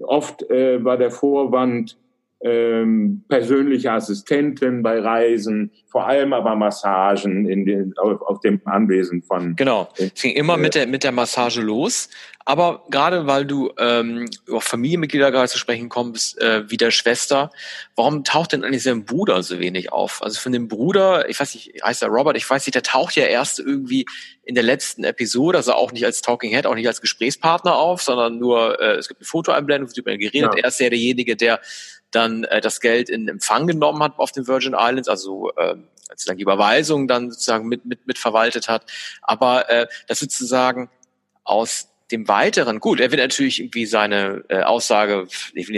[0.00, 1.98] oft äh, war der Vorwand,
[2.40, 9.22] ähm, persönliche Assistenten bei Reisen, vor allem aber Massagen in den, auf, auf dem Anwesen
[9.22, 9.56] von.
[9.56, 12.08] Genau, es ging immer äh, mit der mit der Massage los.
[12.48, 17.50] Aber gerade weil du ähm, über Familienmitglieder gerade zu sprechen kommst, äh, wie der Schwester,
[17.94, 20.22] warum taucht denn eigentlich sein Bruder so wenig auf?
[20.22, 23.16] Also von dem Bruder, ich weiß nicht, heißt er Robert, ich weiß nicht, der taucht
[23.16, 24.06] ja erst irgendwie
[24.44, 28.00] in der letzten Episode, also auch nicht als Talking Head, auch nicht als Gesprächspartner auf,
[28.00, 30.54] sondern nur, äh, es gibt eine Fotoeinblendung, wird über ihn geredet.
[30.54, 30.62] Ja.
[30.62, 31.60] Er ist ja derjenige, der
[32.10, 35.76] dann äh, das Geld in Empfang genommen hat auf den Virgin Islands, also äh,
[36.08, 38.90] sozusagen die Überweisung dann sozusagen mit, mit, mit verwaltet hat.
[39.22, 40.90] Aber äh, das sozusagen
[41.44, 45.26] aus dem Weiteren, gut, er wird natürlich irgendwie seine äh, Aussage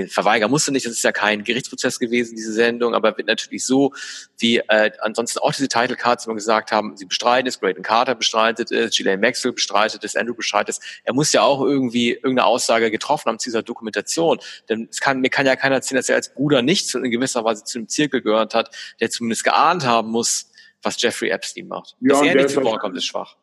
[0.09, 3.93] verweigern, musste nicht, das ist ja kein Gerichtsprozess gewesen, diese Sendung, aber wird natürlich so,
[4.39, 8.15] wie äh, ansonsten auch diese Title Cards immer gesagt haben, sie bestreiten es, Graydon Carter
[8.15, 10.81] bestreitet es, Ghislaine Maxwell bestreitet es, Andrew bestreitet es.
[11.05, 14.39] Er muss ja auch irgendwie irgendeine Aussage getroffen haben zu dieser Dokumentation.
[14.69, 17.45] Denn es kann, mir kann ja keiner erzählen, dass er als Bruder nicht in gewisser
[17.45, 20.51] Weise zu einem Zirkel gehört hat, der zumindest geahnt haben muss,
[20.83, 21.97] was Jeffrey Epstein macht.
[22.01, 23.37] Ja, Dass er nicht zu Wort kommt, ist schwach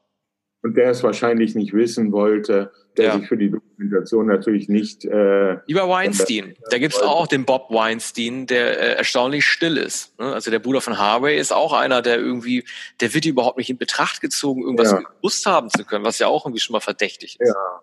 [0.64, 3.18] und der es wahrscheinlich nicht wissen wollte, der ja.
[3.18, 5.06] sich für die Dokumentation natürlich nicht.
[5.06, 10.18] Äh, Lieber Weinstein, da gibt's auch den Bob Weinstein, der äh, erstaunlich still ist.
[10.20, 10.34] Ne?
[10.34, 12.64] Also der Bruder von Harvey ist auch einer, der irgendwie,
[13.00, 15.00] der wird überhaupt nicht in Betracht gezogen, irgendwas ja.
[15.00, 17.50] gewusst haben zu können, was ja auch irgendwie schon mal verdächtig ist.
[17.50, 17.82] Ja.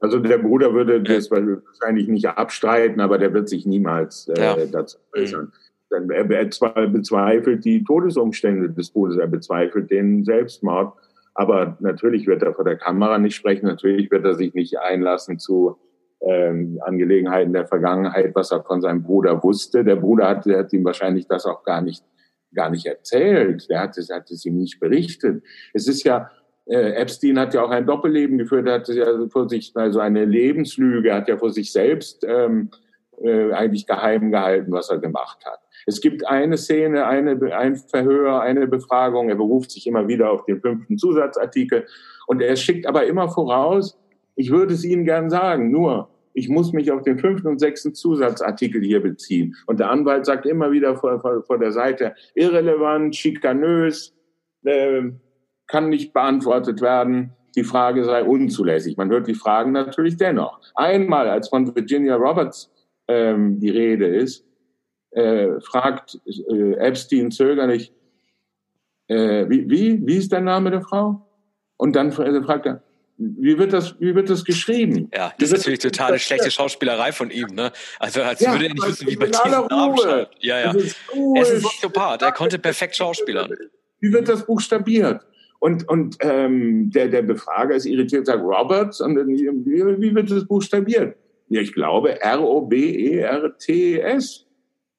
[0.00, 1.16] Also der Bruder würde ja.
[1.16, 4.56] das wahrscheinlich nicht abstreiten, aber der wird sich niemals äh, ja.
[4.66, 5.52] dazu äußern.
[5.90, 6.10] Mhm.
[6.10, 10.92] Er, er bezweifelt die Todesumstände des Bruders, er bezweifelt den Selbstmord
[11.38, 15.38] aber natürlich wird er vor der Kamera nicht sprechen, natürlich wird er sich nicht einlassen
[15.38, 15.76] zu
[16.20, 19.84] ähm, Angelegenheiten der Vergangenheit, was er von seinem Bruder wusste.
[19.84, 22.02] Der Bruder hat, hat ihm wahrscheinlich das auch gar nicht,
[22.52, 23.70] gar nicht erzählt.
[23.70, 25.44] Der hat es, hat es ihm nicht berichtet.
[25.72, 26.28] Es ist ja,
[26.66, 28.66] äh, Epstein hat ja auch ein Doppelleben geführt.
[28.66, 32.70] Er hat ja vor sich, also eine Lebenslüge, hat ja vor sich selbst ähm,
[33.22, 35.60] äh, eigentlich geheim gehalten, was er gemacht hat.
[35.86, 39.28] Es gibt eine Szene, eine, ein Verhör, eine Befragung.
[39.28, 41.86] Er beruft sich immer wieder auf den fünften Zusatzartikel
[42.26, 43.98] und er schickt aber immer voraus,
[44.34, 47.94] ich würde es Ihnen gern sagen, nur ich muss mich auf den fünften und sechsten
[47.94, 49.56] Zusatzartikel hier beziehen.
[49.66, 54.14] Und der Anwalt sagt immer wieder vor, vor, vor der Seite, irrelevant, schikanös,
[54.64, 55.02] äh,
[55.66, 57.32] kann nicht beantwortet werden.
[57.56, 58.96] Die Frage sei unzulässig.
[58.96, 60.60] Man hört die Fragen natürlich dennoch.
[60.74, 62.70] Einmal, als von Virginia Roberts
[63.08, 64.44] ähm, die Rede ist,
[65.10, 67.92] äh, fragt äh, Epstein zögerlich,
[69.08, 71.26] äh, wie, wie, wie ist der Name der Frau?
[71.76, 72.82] Und dann fragt er,
[73.18, 75.10] wie wird das, wie wird das geschrieben?
[75.12, 77.72] Ja, das ist natürlich total eine schlechte Schauspielerei von ihm, ne?
[77.98, 80.36] Also, als ja, würde er nicht wissen, wie man diesen Namen schreibt.
[80.40, 80.72] Ja, ja.
[80.72, 80.96] Er ist
[81.52, 83.52] ein Soziopath, er konnte perfekt schauspielern.
[84.00, 85.26] Wie wird das buchstabiert?
[85.58, 89.48] Und, und ähm, der, der Befrager ist irritiert, sagt Roberts, und dann, wie,
[90.00, 91.16] wie wird das buchstabiert?
[91.48, 93.24] Ja, ich glaube R-O-B-E-R-T-S.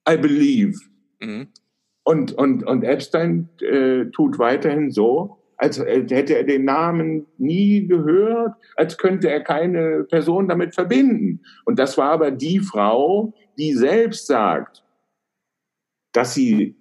[0.09, 0.79] I believe.
[1.19, 1.47] Mhm.
[2.03, 8.55] Und, und, und Epstein äh, tut weiterhin so, als hätte er den Namen nie gehört,
[8.75, 11.41] als könnte er keine Person damit verbinden.
[11.65, 14.85] Und das war aber die Frau, die selbst sagt,
[16.13, 16.77] dass sie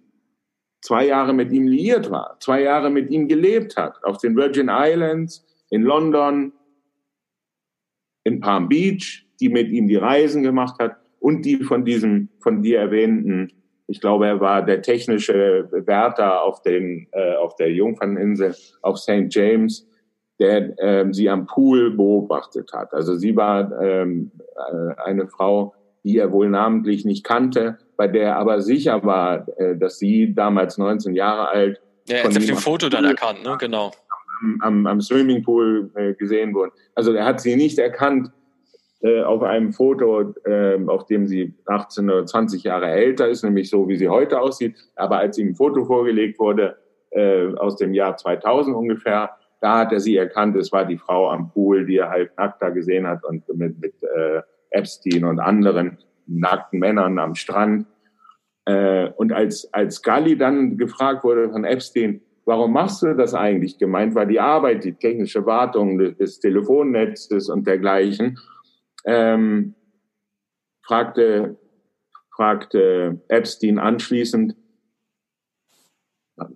[0.81, 4.70] zwei Jahre mit ihm liiert war, zwei Jahre mit ihm gelebt hat, auf den Virgin
[4.70, 6.52] Islands, in London,
[8.24, 12.62] in Palm Beach, die mit ihm die Reisen gemacht hat und die von diesem von
[12.62, 13.53] dir erwähnten
[13.88, 19.27] ich glaube, er war der technische Wärter auf, den, äh, auf der Jungferninsel, auf St.
[19.31, 19.88] James,
[20.38, 22.92] der ähm, sie am Pool beobachtet hat.
[22.92, 25.74] Also sie war ähm, äh, eine Frau,
[26.05, 30.35] die er wohl namentlich nicht kannte, bei der er aber sicher war, äh, dass sie
[30.35, 31.81] damals 19 Jahre alt.
[32.09, 33.57] Ja, er hat auf dem Foto dann erkannt, ne?
[33.59, 33.90] Genau.
[34.42, 36.72] Am, am, am Swimmingpool äh, gesehen wurde.
[36.94, 38.31] Also er hat sie nicht erkannt,
[39.00, 43.70] äh, auf einem Foto, äh, auf dem sie 18 oder 20 Jahre älter ist, nämlich
[43.70, 44.74] so, wie sie heute aussieht.
[44.96, 46.76] Aber als ihm ein Foto vorgelegt wurde,
[47.11, 49.30] äh, aus dem Jahr 2000 ungefähr,
[49.61, 52.61] da hat er sie erkannt, es war die Frau am Pool, die er halb nackt
[52.61, 57.87] da gesehen hat und mit, mit äh, Epstein und anderen nackten Männern am Strand.
[59.16, 63.78] Und als, als Galli dann gefragt wurde von Epstein, warum machst du das eigentlich?
[63.78, 68.37] Gemeint war die Arbeit, die technische Wartung des, des Telefonnetzes und dergleichen
[69.09, 69.75] ähm,
[70.83, 71.57] fragte,
[72.31, 74.55] fragte Epstein anschließend,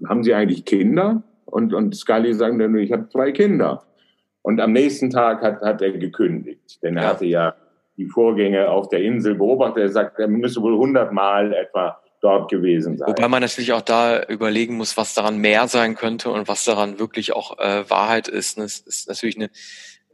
[0.07, 1.25] haben Sie eigentlich Kinder?
[1.47, 3.85] Und, und Scully sagte nur, ich habe zwei Kinder.
[4.43, 7.09] Und am nächsten Tag hat, hat er gekündigt, denn er ja.
[7.09, 7.55] hatte ja
[7.97, 9.83] die Vorgänge auf der Insel beobachtet.
[9.83, 13.09] Er sagt, er müsse wohl hundertmal etwa dort gewesen sein.
[13.09, 16.99] Wobei man natürlich auch da überlegen muss, was daran mehr sein könnte und was daran
[16.99, 18.59] wirklich auch äh, Wahrheit ist.
[18.59, 19.51] Das ist natürlich eine,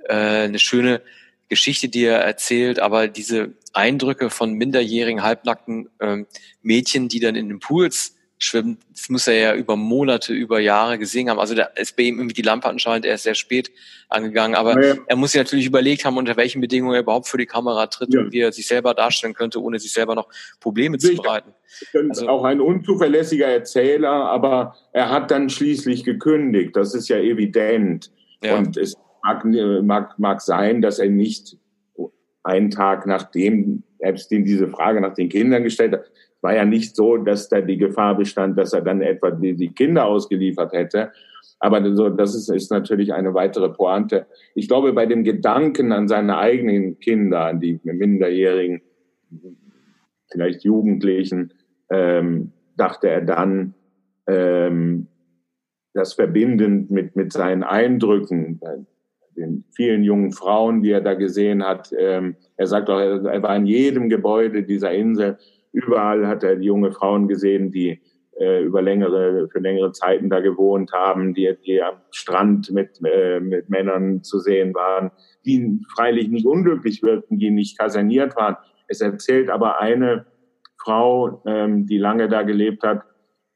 [0.04, 1.02] äh, eine schöne
[1.48, 6.26] Geschichte, die er erzählt, aber diese Eindrücke von minderjährigen, halbnackten ähm,
[6.62, 10.98] Mädchen, die dann in den Pools schwimmen, das muss er ja über Monate, über Jahre
[10.98, 11.40] gesehen haben.
[11.40, 13.72] Also da ist bei ihm irgendwie die Lampe anscheinend erst sehr spät
[14.08, 14.94] angegangen, aber ja.
[15.06, 18.14] er muss sich natürlich überlegt haben, unter welchen Bedingungen er überhaupt für die Kamera tritt
[18.14, 18.20] ja.
[18.20, 20.28] und wie er sich selber darstellen könnte, ohne sich selber noch
[20.60, 21.16] Probleme Sicher.
[21.16, 21.54] zu bereiten.
[22.10, 26.76] Also, auch ein unzuverlässiger Erzähler, aber er hat dann schließlich gekündigt.
[26.76, 28.10] Das ist ja evident.
[28.42, 28.56] Ja.
[28.56, 29.44] Und es mag,
[29.82, 31.58] mag, mag sein, dass er nicht
[32.42, 36.04] einen Tag nachdem Epstein diese Frage nach den Kindern gestellt hat,
[36.40, 39.72] war ja nicht so, dass da die Gefahr bestand, dass er dann etwa die, die
[39.72, 41.12] Kinder ausgeliefert hätte.
[41.58, 44.26] Aber so, das ist, ist natürlich eine weitere Pointe.
[44.54, 48.80] Ich glaube, bei dem Gedanken an seine eigenen Kinder, an die Minderjährigen,
[50.30, 51.52] vielleicht Jugendlichen,
[51.90, 53.74] ähm, dachte er dann,
[54.28, 55.08] ähm,
[55.94, 58.60] das verbindend mit, mit seinen Eindrücken,
[59.38, 61.92] den vielen jungen Frauen, die er da gesehen hat.
[61.96, 65.38] Ähm, er sagt auch, er war in jedem Gebäude dieser Insel.
[65.72, 68.00] Überall hat er junge Frauen gesehen, die
[68.38, 73.40] äh, über längere, für längere Zeiten da gewohnt haben, die, die am Strand mit, äh,
[73.40, 75.10] mit Männern zu sehen waren,
[75.44, 78.56] die freilich nicht unglücklich wirkten, die nicht kaserniert waren.
[78.86, 80.26] Es erzählt aber eine
[80.80, 83.02] Frau, ähm, die lange da gelebt hat,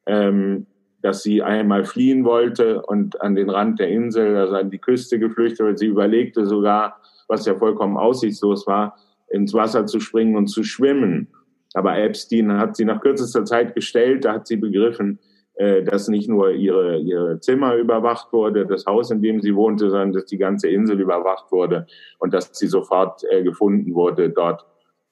[0.07, 0.67] ähm,
[1.03, 5.19] dass sie einmal fliehen wollte und an den Rand der Insel, also an die Küste
[5.19, 8.97] geflüchtet, weil sie überlegte sogar, was ja vollkommen aussichtslos war,
[9.29, 11.29] ins Wasser zu springen und zu schwimmen.
[11.75, 15.19] Aber Epstein hat sie nach kürzester Zeit gestellt, da hat sie begriffen,
[15.55, 19.91] äh, dass nicht nur ihre, ihre Zimmer überwacht wurde, das Haus, in dem sie wohnte,
[19.91, 21.87] sondern dass die ganze Insel überwacht wurde
[22.19, 24.65] und dass sie sofort äh, gefunden wurde dort,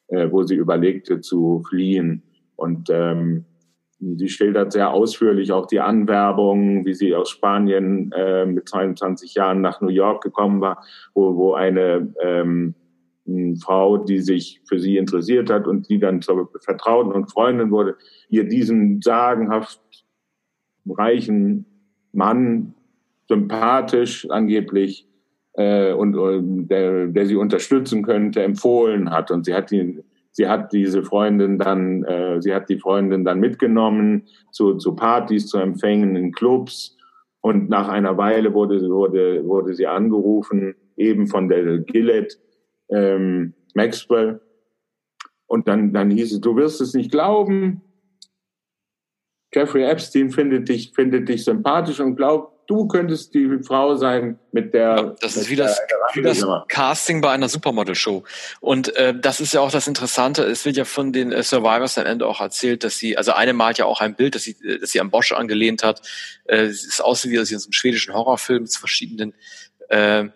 [0.08, 2.22] äh, wo sie überlegte zu fliehen.
[2.56, 3.46] Und ähm,
[4.00, 9.60] sie schildert sehr ausführlich auch die Anwerbung, wie sie aus Spanien äh, mit 22 Jahren
[9.60, 10.82] nach New York gekommen war,
[11.14, 12.74] wo, wo eine ähm,
[13.62, 17.96] Frau, die sich für sie interessiert hat und die dann zur Vertrauten und Freundin wurde,
[18.28, 19.80] ihr diesen sagenhaft
[20.88, 21.66] reichen
[22.12, 22.74] Mann,
[23.28, 25.06] sympathisch angeblich,
[25.54, 29.30] äh, und, und der, der sie unterstützen könnte, empfohlen hat.
[29.30, 33.40] Und sie hat ihn, sie hat diese Freundin dann, äh, sie hat die Freundin dann
[33.40, 36.96] mitgenommen zu, zu Partys, zu Empfängen in Clubs.
[37.42, 42.36] Und nach einer Weile wurde, wurde, wurde sie angerufen, eben von der Gillette
[42.90, 44.40] ähm, Maxwell.
[45.46, 47.82] Und dann, dann hieß es, du wirst es nicht glauben,
[49.52, 54.72] Jeffrey Epstein findet dich, findet dich sympathisch und glaubt, du könntest die Frau sein, mit
[54.74, 54.96] der.
[54.96, 55.80] Ja, das ist wie das,
[56.14, 58.22] wie das Casting bei einer Supermodel-Show.
[58.60, 60.44] Und äh, das ist ja auch das Interessante.
[60.44, 63.54] Es wird ja von den äh, Survivors am Ende auch erzählt, dass sie, also eine
[63.54, 66.02] malt ja auch ein Bild, dass sie, äh, dass sie an Bosch angelehnt hat.
[66.44, 69.34] Äh, es ist aussieht wie aus einem schwedischen Horrorfilm mit verschiedenen
[69.88, 70.28] äh,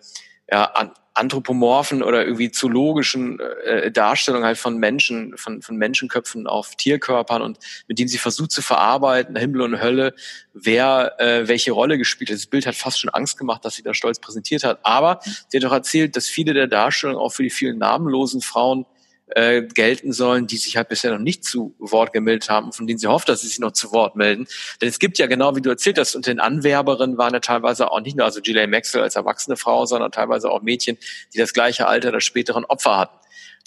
[0.54, 6.76] ja, an, anthropomorphen oder irgendwie zoologischen äh, Darstellungen halt von Menschen, von, von Menschenköpfen auf
[6.76, 10.14] Tierkörpern und mit denen sie versucht zu verarbeiten, Himmel und Hölle,
[10.52, 12.36] wer äh, welche Rolle gespielt hat.
[12.36, 14.78] Das Bild hat fast schon Angst gemacht, dass sie da stolz präsentiert hat.
[14.84, 18.86] Aber sie hat auch erzählt, dass viele der Darstellungen auch für die vielen namenlosen Frauen
[19.28, 22.98] äh, gelten sollen, die sich halt bisher noch nicht zu Wort gemeldet haben, von denen
[22.98, 24.46] sie hofft, dass sie sich noch zu Wort melden.
[24.80, 27.90] Denn es gibt ja genau, wie du erzählt hast, unter den Anwerberinnen waren ja teilweise
[27.90, 30.98] auch nicht nur also Ghislaine Maxwell als erwachsene Frau, sondern teilweise auch Mädchen,
[31.32, 33.18] die das gleiche Alter der späteren Opfer hatten.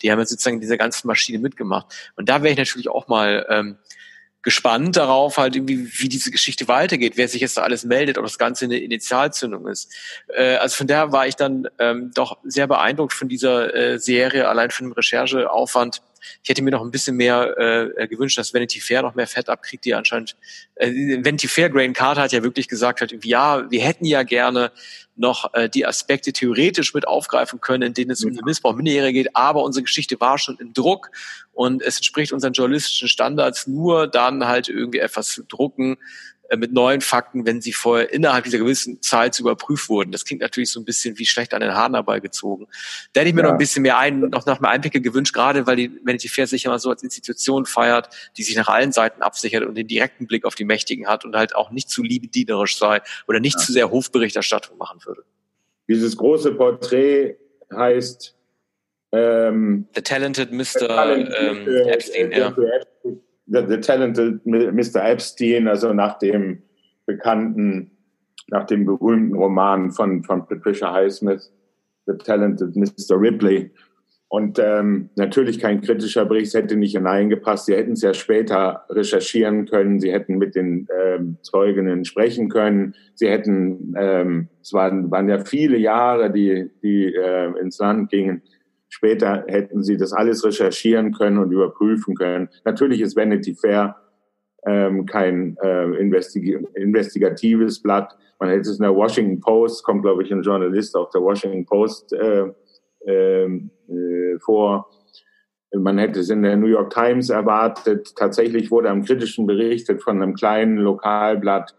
[0.02, 1.88] Die haben jetzt sozusagen diese ganzen Maschine mitgemacht.
[2.16, 3.78] Und da wäre ich natürlich auch mal ähm,
[4.48, 8.24] gespannt darauf, halt irgendwie, wie diese Geschichte weitergeht, wer sich jetzt da alles meldet, ob
[8.24, 9.94] das Ganze eine Initialzündung ist.
[10.30, 14.48] Äh, also von daher war ich dann ähm, doch sehr beeindruckt von dieser äh, Serie,
[14.48, 16.02] allein von dem Rechercheaufwand.
[16.44, 19.50] Ich hätte mir noch ein bisschen mehr äh, gewünscht, dass Vanity Fair noch mehr Fett
[19.50, 20.36] abkriegt, die anscheinend
[20.76, 24.72] äh, Vanity Fair, Grain Carter hat ja wirklich gesagt, halt, ja, wir hätten ja gerne
[25.16, 29.24] noch äh, die Aspekte theoretisch mit aufgreifen können, in denen es um den Missbrauch Minderjähriger
[29.24, 31.12] geht, aber unsere Geschichte war schon im Druck
[31.54, 35.98] und es entspricht unseren journalistischen Standards nur dann halt irgendwie etwas zu drucken,
[36.56, 40.12] mit neuen Fakten, wenn sie vorher innerhalb dieser gewissen Zeit überprüft wurden.
[40.12, 42.68] Das klingt natürlich so ein bisschen wie schlecht an den Haaren dabei gezogen.
[43.14, 43.48] Da hätte ich mir ja.
[43.48, 46.48] noch ein bisschen mehr ein, noch nach mehr Einblicke gewünscht, gerade weil die Vanity Fair
[46.48, 50.28] sich immer so als Institution feiert, die sich nach allen Seiten absichert und den direkten
[50.28, 53.66] Blick auf die Mächtigen hat und halt auch nicht zu liebedienerisch sei oder nicht ja.
[53.66, 55.24] zu sehr Hofberichterstattung machen würde.
[55.90, 57.38] Dieses große Porträt
[57.74, 58.36] heißt
[59.12, 60.66] ähm, The Talented Mr.
[60.66, 62.48] The talented, ähm, Epstein, ja.
[62.48, 65.02] Epstein The, the Talented Mr.
[65.04, 66.64] Epstein, also nach dem
[67.06, 67.92] bekannten,
[68.50, 71.52] nach dem berühmten Roman von, von Patricia Highsmith,
[72.06, 73.20] The Talented Mr.
[73.20, 73.72] Ripley.
[74.30, 77.66] Und ähm, natürlich kein kritischer Bericht, hätte nicht hineingepasst.
[77.66, 82.94] Sie hätten es ja später recherchieren können, sie hätten mit den ähm, Zeuginnen sprechen können,
[83.14, 88.42] sie hätten, ähm, es waren, waren ja viele Jahre, die, die äh, ins Land gingen,
[88.90, 92.50] Später hätten sie das alles recherchieren können und überprüfen können.
[92.64, 93.96] Natürlich ist Vanity Fair
[94.66, 98.18] ähm, kein äh, investig investigatives Blatt.
[98.40, 101.66] Man hätte es in der Washington Post, kommt glaube ich ein Journalist auf der Washington
[101.66, 102.48] Post äh,
[103.06, 104.90] ähm, äh, vor.
[105.74, 108.16] Man hätte es in der New York Times erwartet.
[108.16, 111.76] Tatsächlich wurde am kritischen berichtet von einem kleinen Lokalblatt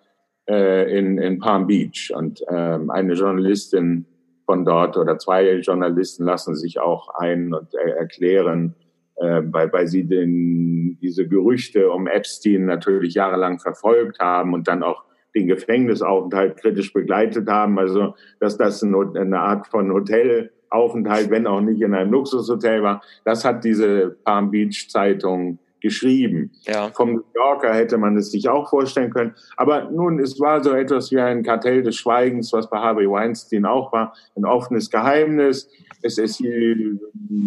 [0.48, 2.12] äh, in, in Palm Beach.
[2.14, 4.04] Und ähm, eine Journalistin
[4.48, 8.74] von dort oder zwei Journalisten lassen sich auch ein und erklären,
[9.16, 14.82] äh, weil, weil sie den, diese Gerüchte um Epstein natürlich jahrelang verfolgt haben und dann
[14.82, 17.78] auch den Gefängnisaufenthalt kritisch begleitet haben.
[17.78, 23.44] Also, dass das eine Art von Hotelaufenthalt, wenn auch nicht in einem Luxushotel war, das
[23.44, 26.52] hat diese Palm Beach Zeitung geschrieben.
[26.62, 26.90] Ja.
[26.90, 29.34] Vom New Yorker hätte man es sich auch vorstellen können.
[29.56, 33.66] Aber nun, es war so etwas wie ein Kartell des Schweigens, was bei Harvey Weinstein
[33.66, 35.70] auch war, ein offenes Geheimnis.
[36.02, 36.98] Es ist hier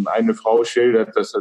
[0.05, 1.33] eine Frau schildert, dass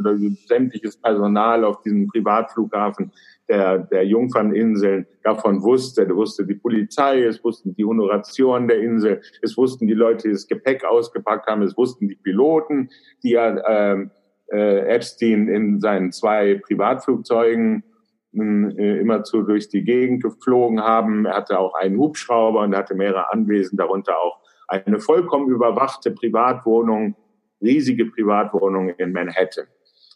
[0.47, 3.13] sämtliches Personal auf diesem Privatflughafen
[3.51, 6.07] der, der Jungferninseln davon wusste.
[6.07, 10.33] Da wusste die Polizei, es wussten die Honorationen der Insel, es wussten die Leute, die
[10.33, 12.91] das Gepäck ausgepackt haben, es wussten die Piloten,
[13.25, 14.07] die ja äh,
[14.53, 17.85] äh, Epstein in seinen zwei Privatflugzeugen
[18.33, 21.27] äh, immerzu durch die Gegend geflogen haben.
[21.27, 27.17] Er hatte auch einen Hubschrauber und hatte mehrere Anwesen, darunter auch eine vollkommen überwachte Privatwohnung,
[27.61, 29.67] riesige Privatwohnung in Manhattan.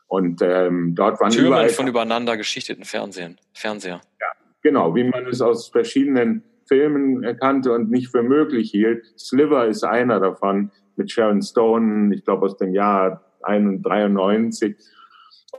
[0.07, 4.01] Und ähm, dort waren Türmen überall von übereinander geschichteten Fernsehen, Fernseher.
[4.20, 4.26] Ja,
[4.62, 9.05] genau, wie man es aus verschiedenen Filmen erkannte und nicht für möglich hielt.
[9.18, 14.77] Sliver ist einer davon mit Sharon Stone, ich glaube aus dem Jahr 93.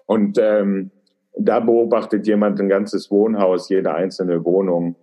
[0.05, 0.91] Und ähm,
[1.37, 4.95] da beobachtet jemand ein ganzes Wohnhaus, jede einzelne Wohnung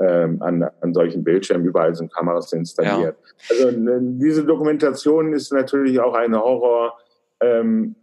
[0.00, 1.66] ähm, an, an solchen Bildschirmen.
[1.66, 3.16] Überall sind Kameras installiert.
[3.48, 3.66] Ja.
[3.66, 6.98] Also diese Dokumentation ist natürlich auch eine Horror
[7.40, 7.94] ähm,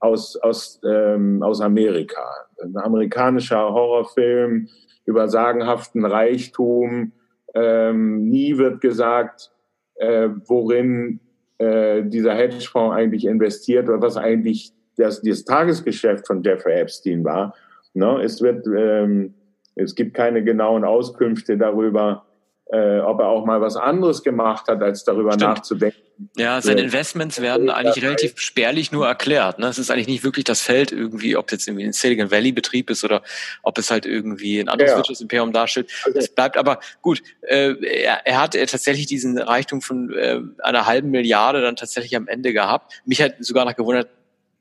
[0.00, 2.22] aus, aus, ähm, aus Amerika.
[2.62, 4.68] Ein amerikanischer Horrorfilm
[5.06, 7.12] über sagenhaften Reichtum.
[7.54, 9.50] Ähm, nie wird gesagt,
[9.96, 11.20] äh, worin
[11.64, 17.54] äh, dieser Hedgefonds eigentlich investiert oder was eigentlich das, das Tagesgeschäft von Jeffrey Epstein war.
[17.94, 18.20] Ne?
[18.22, 19.34] Es, wird, ähm,
[19.74, 22.24] es gibt keine genauen Auskünfte darüber,
[22.66, 25.50] äh, ob er auch mal was anderes gemacht hat, als darüber Stimmt.
[25.50, 26.03] nachzudenken.
[26.36, 29.58] Ja, seine äh, Investments werden eigentlich relativ spärlich nur erklärt.
[29.58, 29.66] Ne?
[29.66, 32.88] Es ist eigentlich nicht wirklich das Feld irgendwie, ob jetzt irgendwie ein Silicon Valley Betrieb
[32.88, 33.22] ist oder
[33.62, 34.96] ob es halt irgendwie ein anderes ja.
[34.98, 35.90] Wirtschaftsimperium darstellt.
[36.04, 37.22] Also, es bleibt aber gut.
[37.42, 42.28] Äh, er, er hat tatsächlich diesen Reichtum von äh, einer halben Milliarde dann tatsächlich am
[42.28, 43.02] Ende gehabt.
[43.04, 44.08] Mich hat sogar noch gewundert,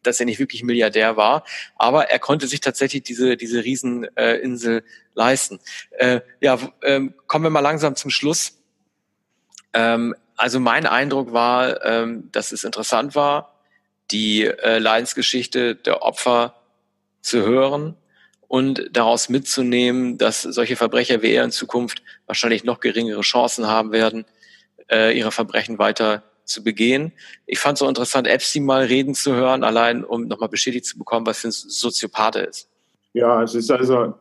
[0.01, 1.45] dass er nicht wirklich Milliardär war,
[1.77, 4.81] aber er konnte sich tatsächlich diese diese Rieseninsel äh,
[5.13, 5.59] leisten.
[5.91, 8.59] Äh, ja, ähm, kommen wir mal langsam zum Schluss.
[9.73, 13.53] Ähm, also mein Eindruck war, ähm, dass es interessant war,
[14.11, 16.55] die äh, Leidensgeschichte der Opfer
[17.21, 17.95] zu hören
[18.47, 23.91] und daraus mitzunehmen, dass solche Verbrecher wie er in Zukunft wahrscheinlich noch geringere Chancen haben
[23.91, 24.25] werden,
[24.91, 27.13] äh, ihre Verbrechen weiter zu begehen.
[27.45, 30.97] Ich fand es so interessant, Epstein mal reden zu hören, allein um nochmal bestätigt zu
[30.97, 32.67] bekommen, was für ein Soziopath er ist.
[33.13, 34.15] Ja, es ist also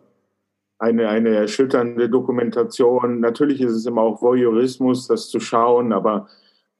[0.82, 3.20] eine, eine erschütternde Dokumentation.
[3.20, 6.26] Natürlich ist es immer auch Voyeurismus, das zu schauen, aber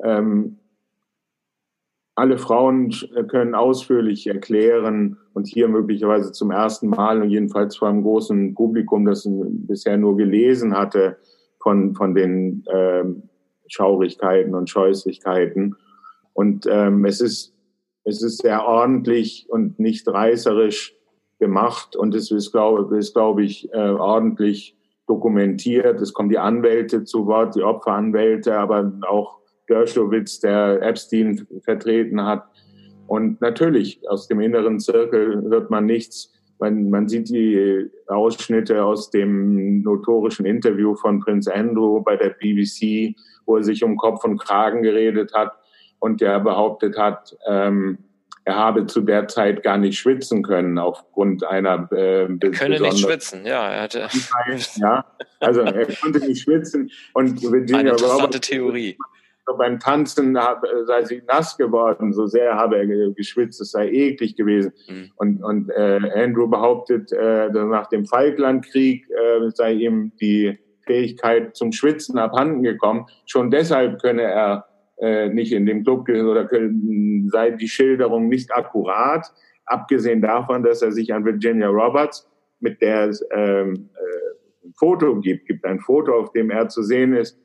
[0.03, 0.59] ähm,
[2.17, 2.93] alle Frauen
[3.29, 9.05] können ausführlich erklären und hier möglicherweise zum ersten Mal und jedenfalls vor einem großen Publikum,
[9.05, 11.17] das bisher nur gelesen hatte
[11.61, 13.23] von, von den ähm,
[13.69, 15.77] Schaurigkeiten und Scheußlichkeiten.
[16.33, 17.55] Und ähm, es, ist,
[18.03, 20.97] es ist sehr ordentlich und nicht reißerisch
[21.43, 24.77] gemacht und es ist, glaube ist, glaube ich, äh, ordentlich
[25.09, 26.01] dokumentiert.
[26.01, 32.45] Es kommen die Anwälte zu Wort, die Opferanwälte, aber auch Dershowitz, der Epstein vertreten hat.
[33.09, 36.33] Und natürlich, aus dem inneren Zirkel hört man nichts.
[36.61, 43.17] Man, man sieht die Ausschnitte aus dem notorischen Interview von Prinz Andrew bei der BBC,
[43.47, 45.55] wo er sich um Kopf und Kragen geredet hat
[45.99, 47.99] und der behauptet hat, ähm,
[48.45, 52.99] er habe zu der Zeit gar nicht schwitzen können aufgrund einer äh, er könne nicht
[52.99, 54.09] schwitzen, ja, er hatte
[54.77, 55.05] ja,
[55.41, 58.97] also er konnte nicht schwitzen und Virginia Eine interessante Roberts, Theorie.
[59.59, 60.39] Beim Tanzen
[60.87, 64.73] sei sie nass geworden, so sehr habe er geschwitzt, es sei eklig gewesen.
[64.89, 65.11] Mhm.
[65.17, 71.73] Und, und äh, Andrew behauptet, äh, nach dem Falklandkrieg äh, sei ihm die Fähigkeit zum
[71.73, 73.07] Schwitzen abhanden gekommen.
[73.27, 74.67] Schon deshalb könne er
[75.03, 79.27] äh, nicht in dem Club oder können, sei die Schilderung nicht akkurat,
[79.67, 82.29] abgesehen davon, dass er sich an Virginia Roberts,
[82.61, 87.15] mit der ähm, äh, ein Foto gibt, gibt ein Foto, auf dem er zu sehen
[87.15, 87.37] ist,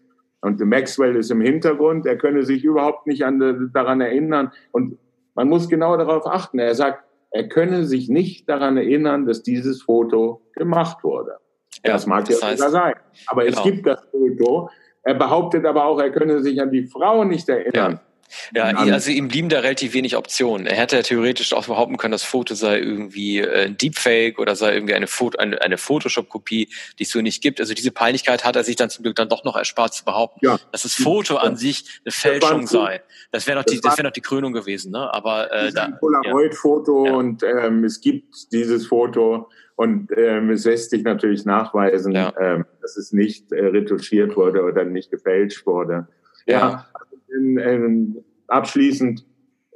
[0.41, 4.51] und Maxwell ist im Hintergrund, er könne sich überhaupt nicht an, daran erinnern.
[4.71, 4.97] Und
[5.33, 6.59] man muss genau darauf achten.
[6.59, 11.37] Er sagt, er könne sich nicht daran erinnern, dass dieses Foto gemacht wurde.
[11.83, 12.93] Ja, das mag das ja sogar sein.
[13.27, 13.57] Aber genau.
[13.57, 14.69] es gibt das Foto.
[15.07, 17.93] Er behauptet aber auch, er könne sich an die Frau nicht erinnern.
[17.93, 17.99] Ja.
[18.53, 20.67] Ja, also ihm blieben da relativ wenig Optionen.
[20.67, 24.57] Er hätte ja theoretisch auch behaupten können, das Foto sei irgendwie äh, ein Deepfake oder
[24.57, 26.67] sei irgendwie eine, Foto, eine, eine Photoshop-Kopie,
[26.99, 27.61] die es so nicht gibt.
[27.61, 30.45] Also diese Peinlichkeit hat er sich dann zum Glück dann doch noch erspart zu behaupten,
[30.45, 30.59] ja.
[30.73, 31.39] dass das Foto ja.
[31.39, 33.01] an sich eine Fälschung das sei.
[33.31, 34.91] Das wäre noch, die, das wär noch die Krönung gewesen.
[34.91, 35.13] Ne?
[35.13, 37.13] Aber äh, da, ein Polaroid-Foto ja.
[37.13, 39.47] und ähm, es gibt dieses Foto
[39.77, 42.33] und ähm, es lässt sich natürlich nachweisen, ja.
[42.39, 46.07] ähm, dass es nicht äh, retuschiert wurde oder nicht gefälscht wurde.
[46.47, 46.85] Ja, ja
[47.27, 49.23] in, in, abschließend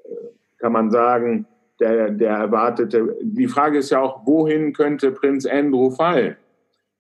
[0.04, 0.10] äh,
[0.58, 1.46] kann man sagen,
[1.80, 6.36] der, der erwartete, die Frage ist ja auch, wohin könnte Prinz Andrew fallen?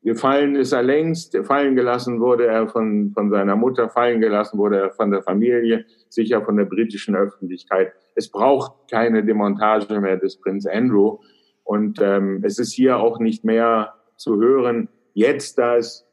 [0.03, 4.77] Gefallen ist er längst, fallen gelassen wurde er von, von seiner Mutter, fallen gelassen wurde
[4.79, 7.93] er von der Familie, sicher von der britischen Öffentlichkeit.
[8.13, 11.17] Es braucht keine Demontage mehr des Prinz Andrew.
[11.63, 16.05] Und ähm, es ist hier auch nicht mehr zu hören, jetzt, da es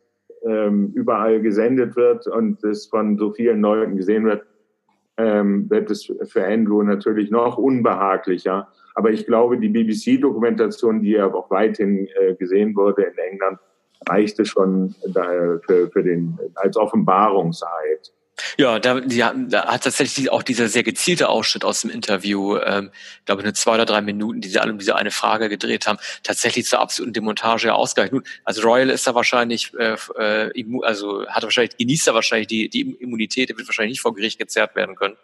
[0.44, 4.44] ähm, überall gesendet wird und es von so vielen Leuten gesehen wird,
[5.16, 8.68] ähm, wird es für Andrew natürlich noch unbehaglicher.
[8.94, 13.58] Aber ich glaube, die BBC-Dokumentation, die ja auch weithin äh, gesehen wurde in England,
[14.08, 14.94] reichte schon
[15.66, 18.12] für, für den, als Offenbarungseid.
[18.56, 22.90] Ja, da, die, da hat tatsächlich auch dieser sehr gezielte Ausschnitt aus dem Interview, ähm,
[23.24, 25.98] glaube nur zwei oder drei Minuten, die sie alle um diese eine Frage gedreht haben,
[26.22, 28.12] tatsächlich zur absoluten Demontage ausgereicht.
[28.12, 32.68] Nun, also Royal ist da wahrscheinlich, äh, äh, also hat wahrscheinlich, genießt er wahrscheinlich die,
[32.68, 35.16] die Immunität, er wird wahrscheinlich nicht vor Gericht gezerrt werden können,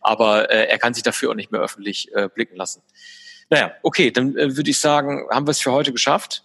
[0.00, 2.82] aber äh, er kann sich dafür auch nicht mehr öffentlich äh, blicken lassen.
[3.48, 6.44] Naja, okay, dann äh, würde ich sagen, haben wir es für heute geschafft.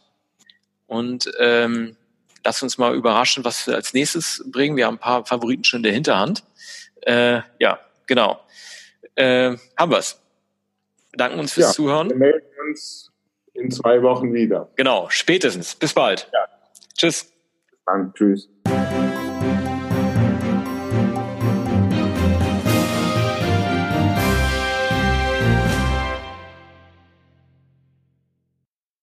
[0.88, 1.96] Und ähm,
[2.46, 4.78] lass uns mal überraschen, was wir als nächstes bringen.
[4.78, 6.44] Wir haben ein paar Favoriten schon in der Hinterhand.
[7.02, 8.40] Äh, ja, genau.
[9.16, 10.22] Äh, haben wir's.
[11.14, 12.10] Danken uns fürs ja, Zuhören.
[12.10, 13.12] Wir melden uns
[13.54, 14.70] in zwei Wochen wieder.
[14.76, 15.76] Genau, spätestens.
[15.76, 16.30] Bis bald.
[16.34, 16.48] Ja.
[16.98, 17.34] Tschüss.
[17.70, 18.14] Bis dann.
[18.14, 18.50] Tschüss.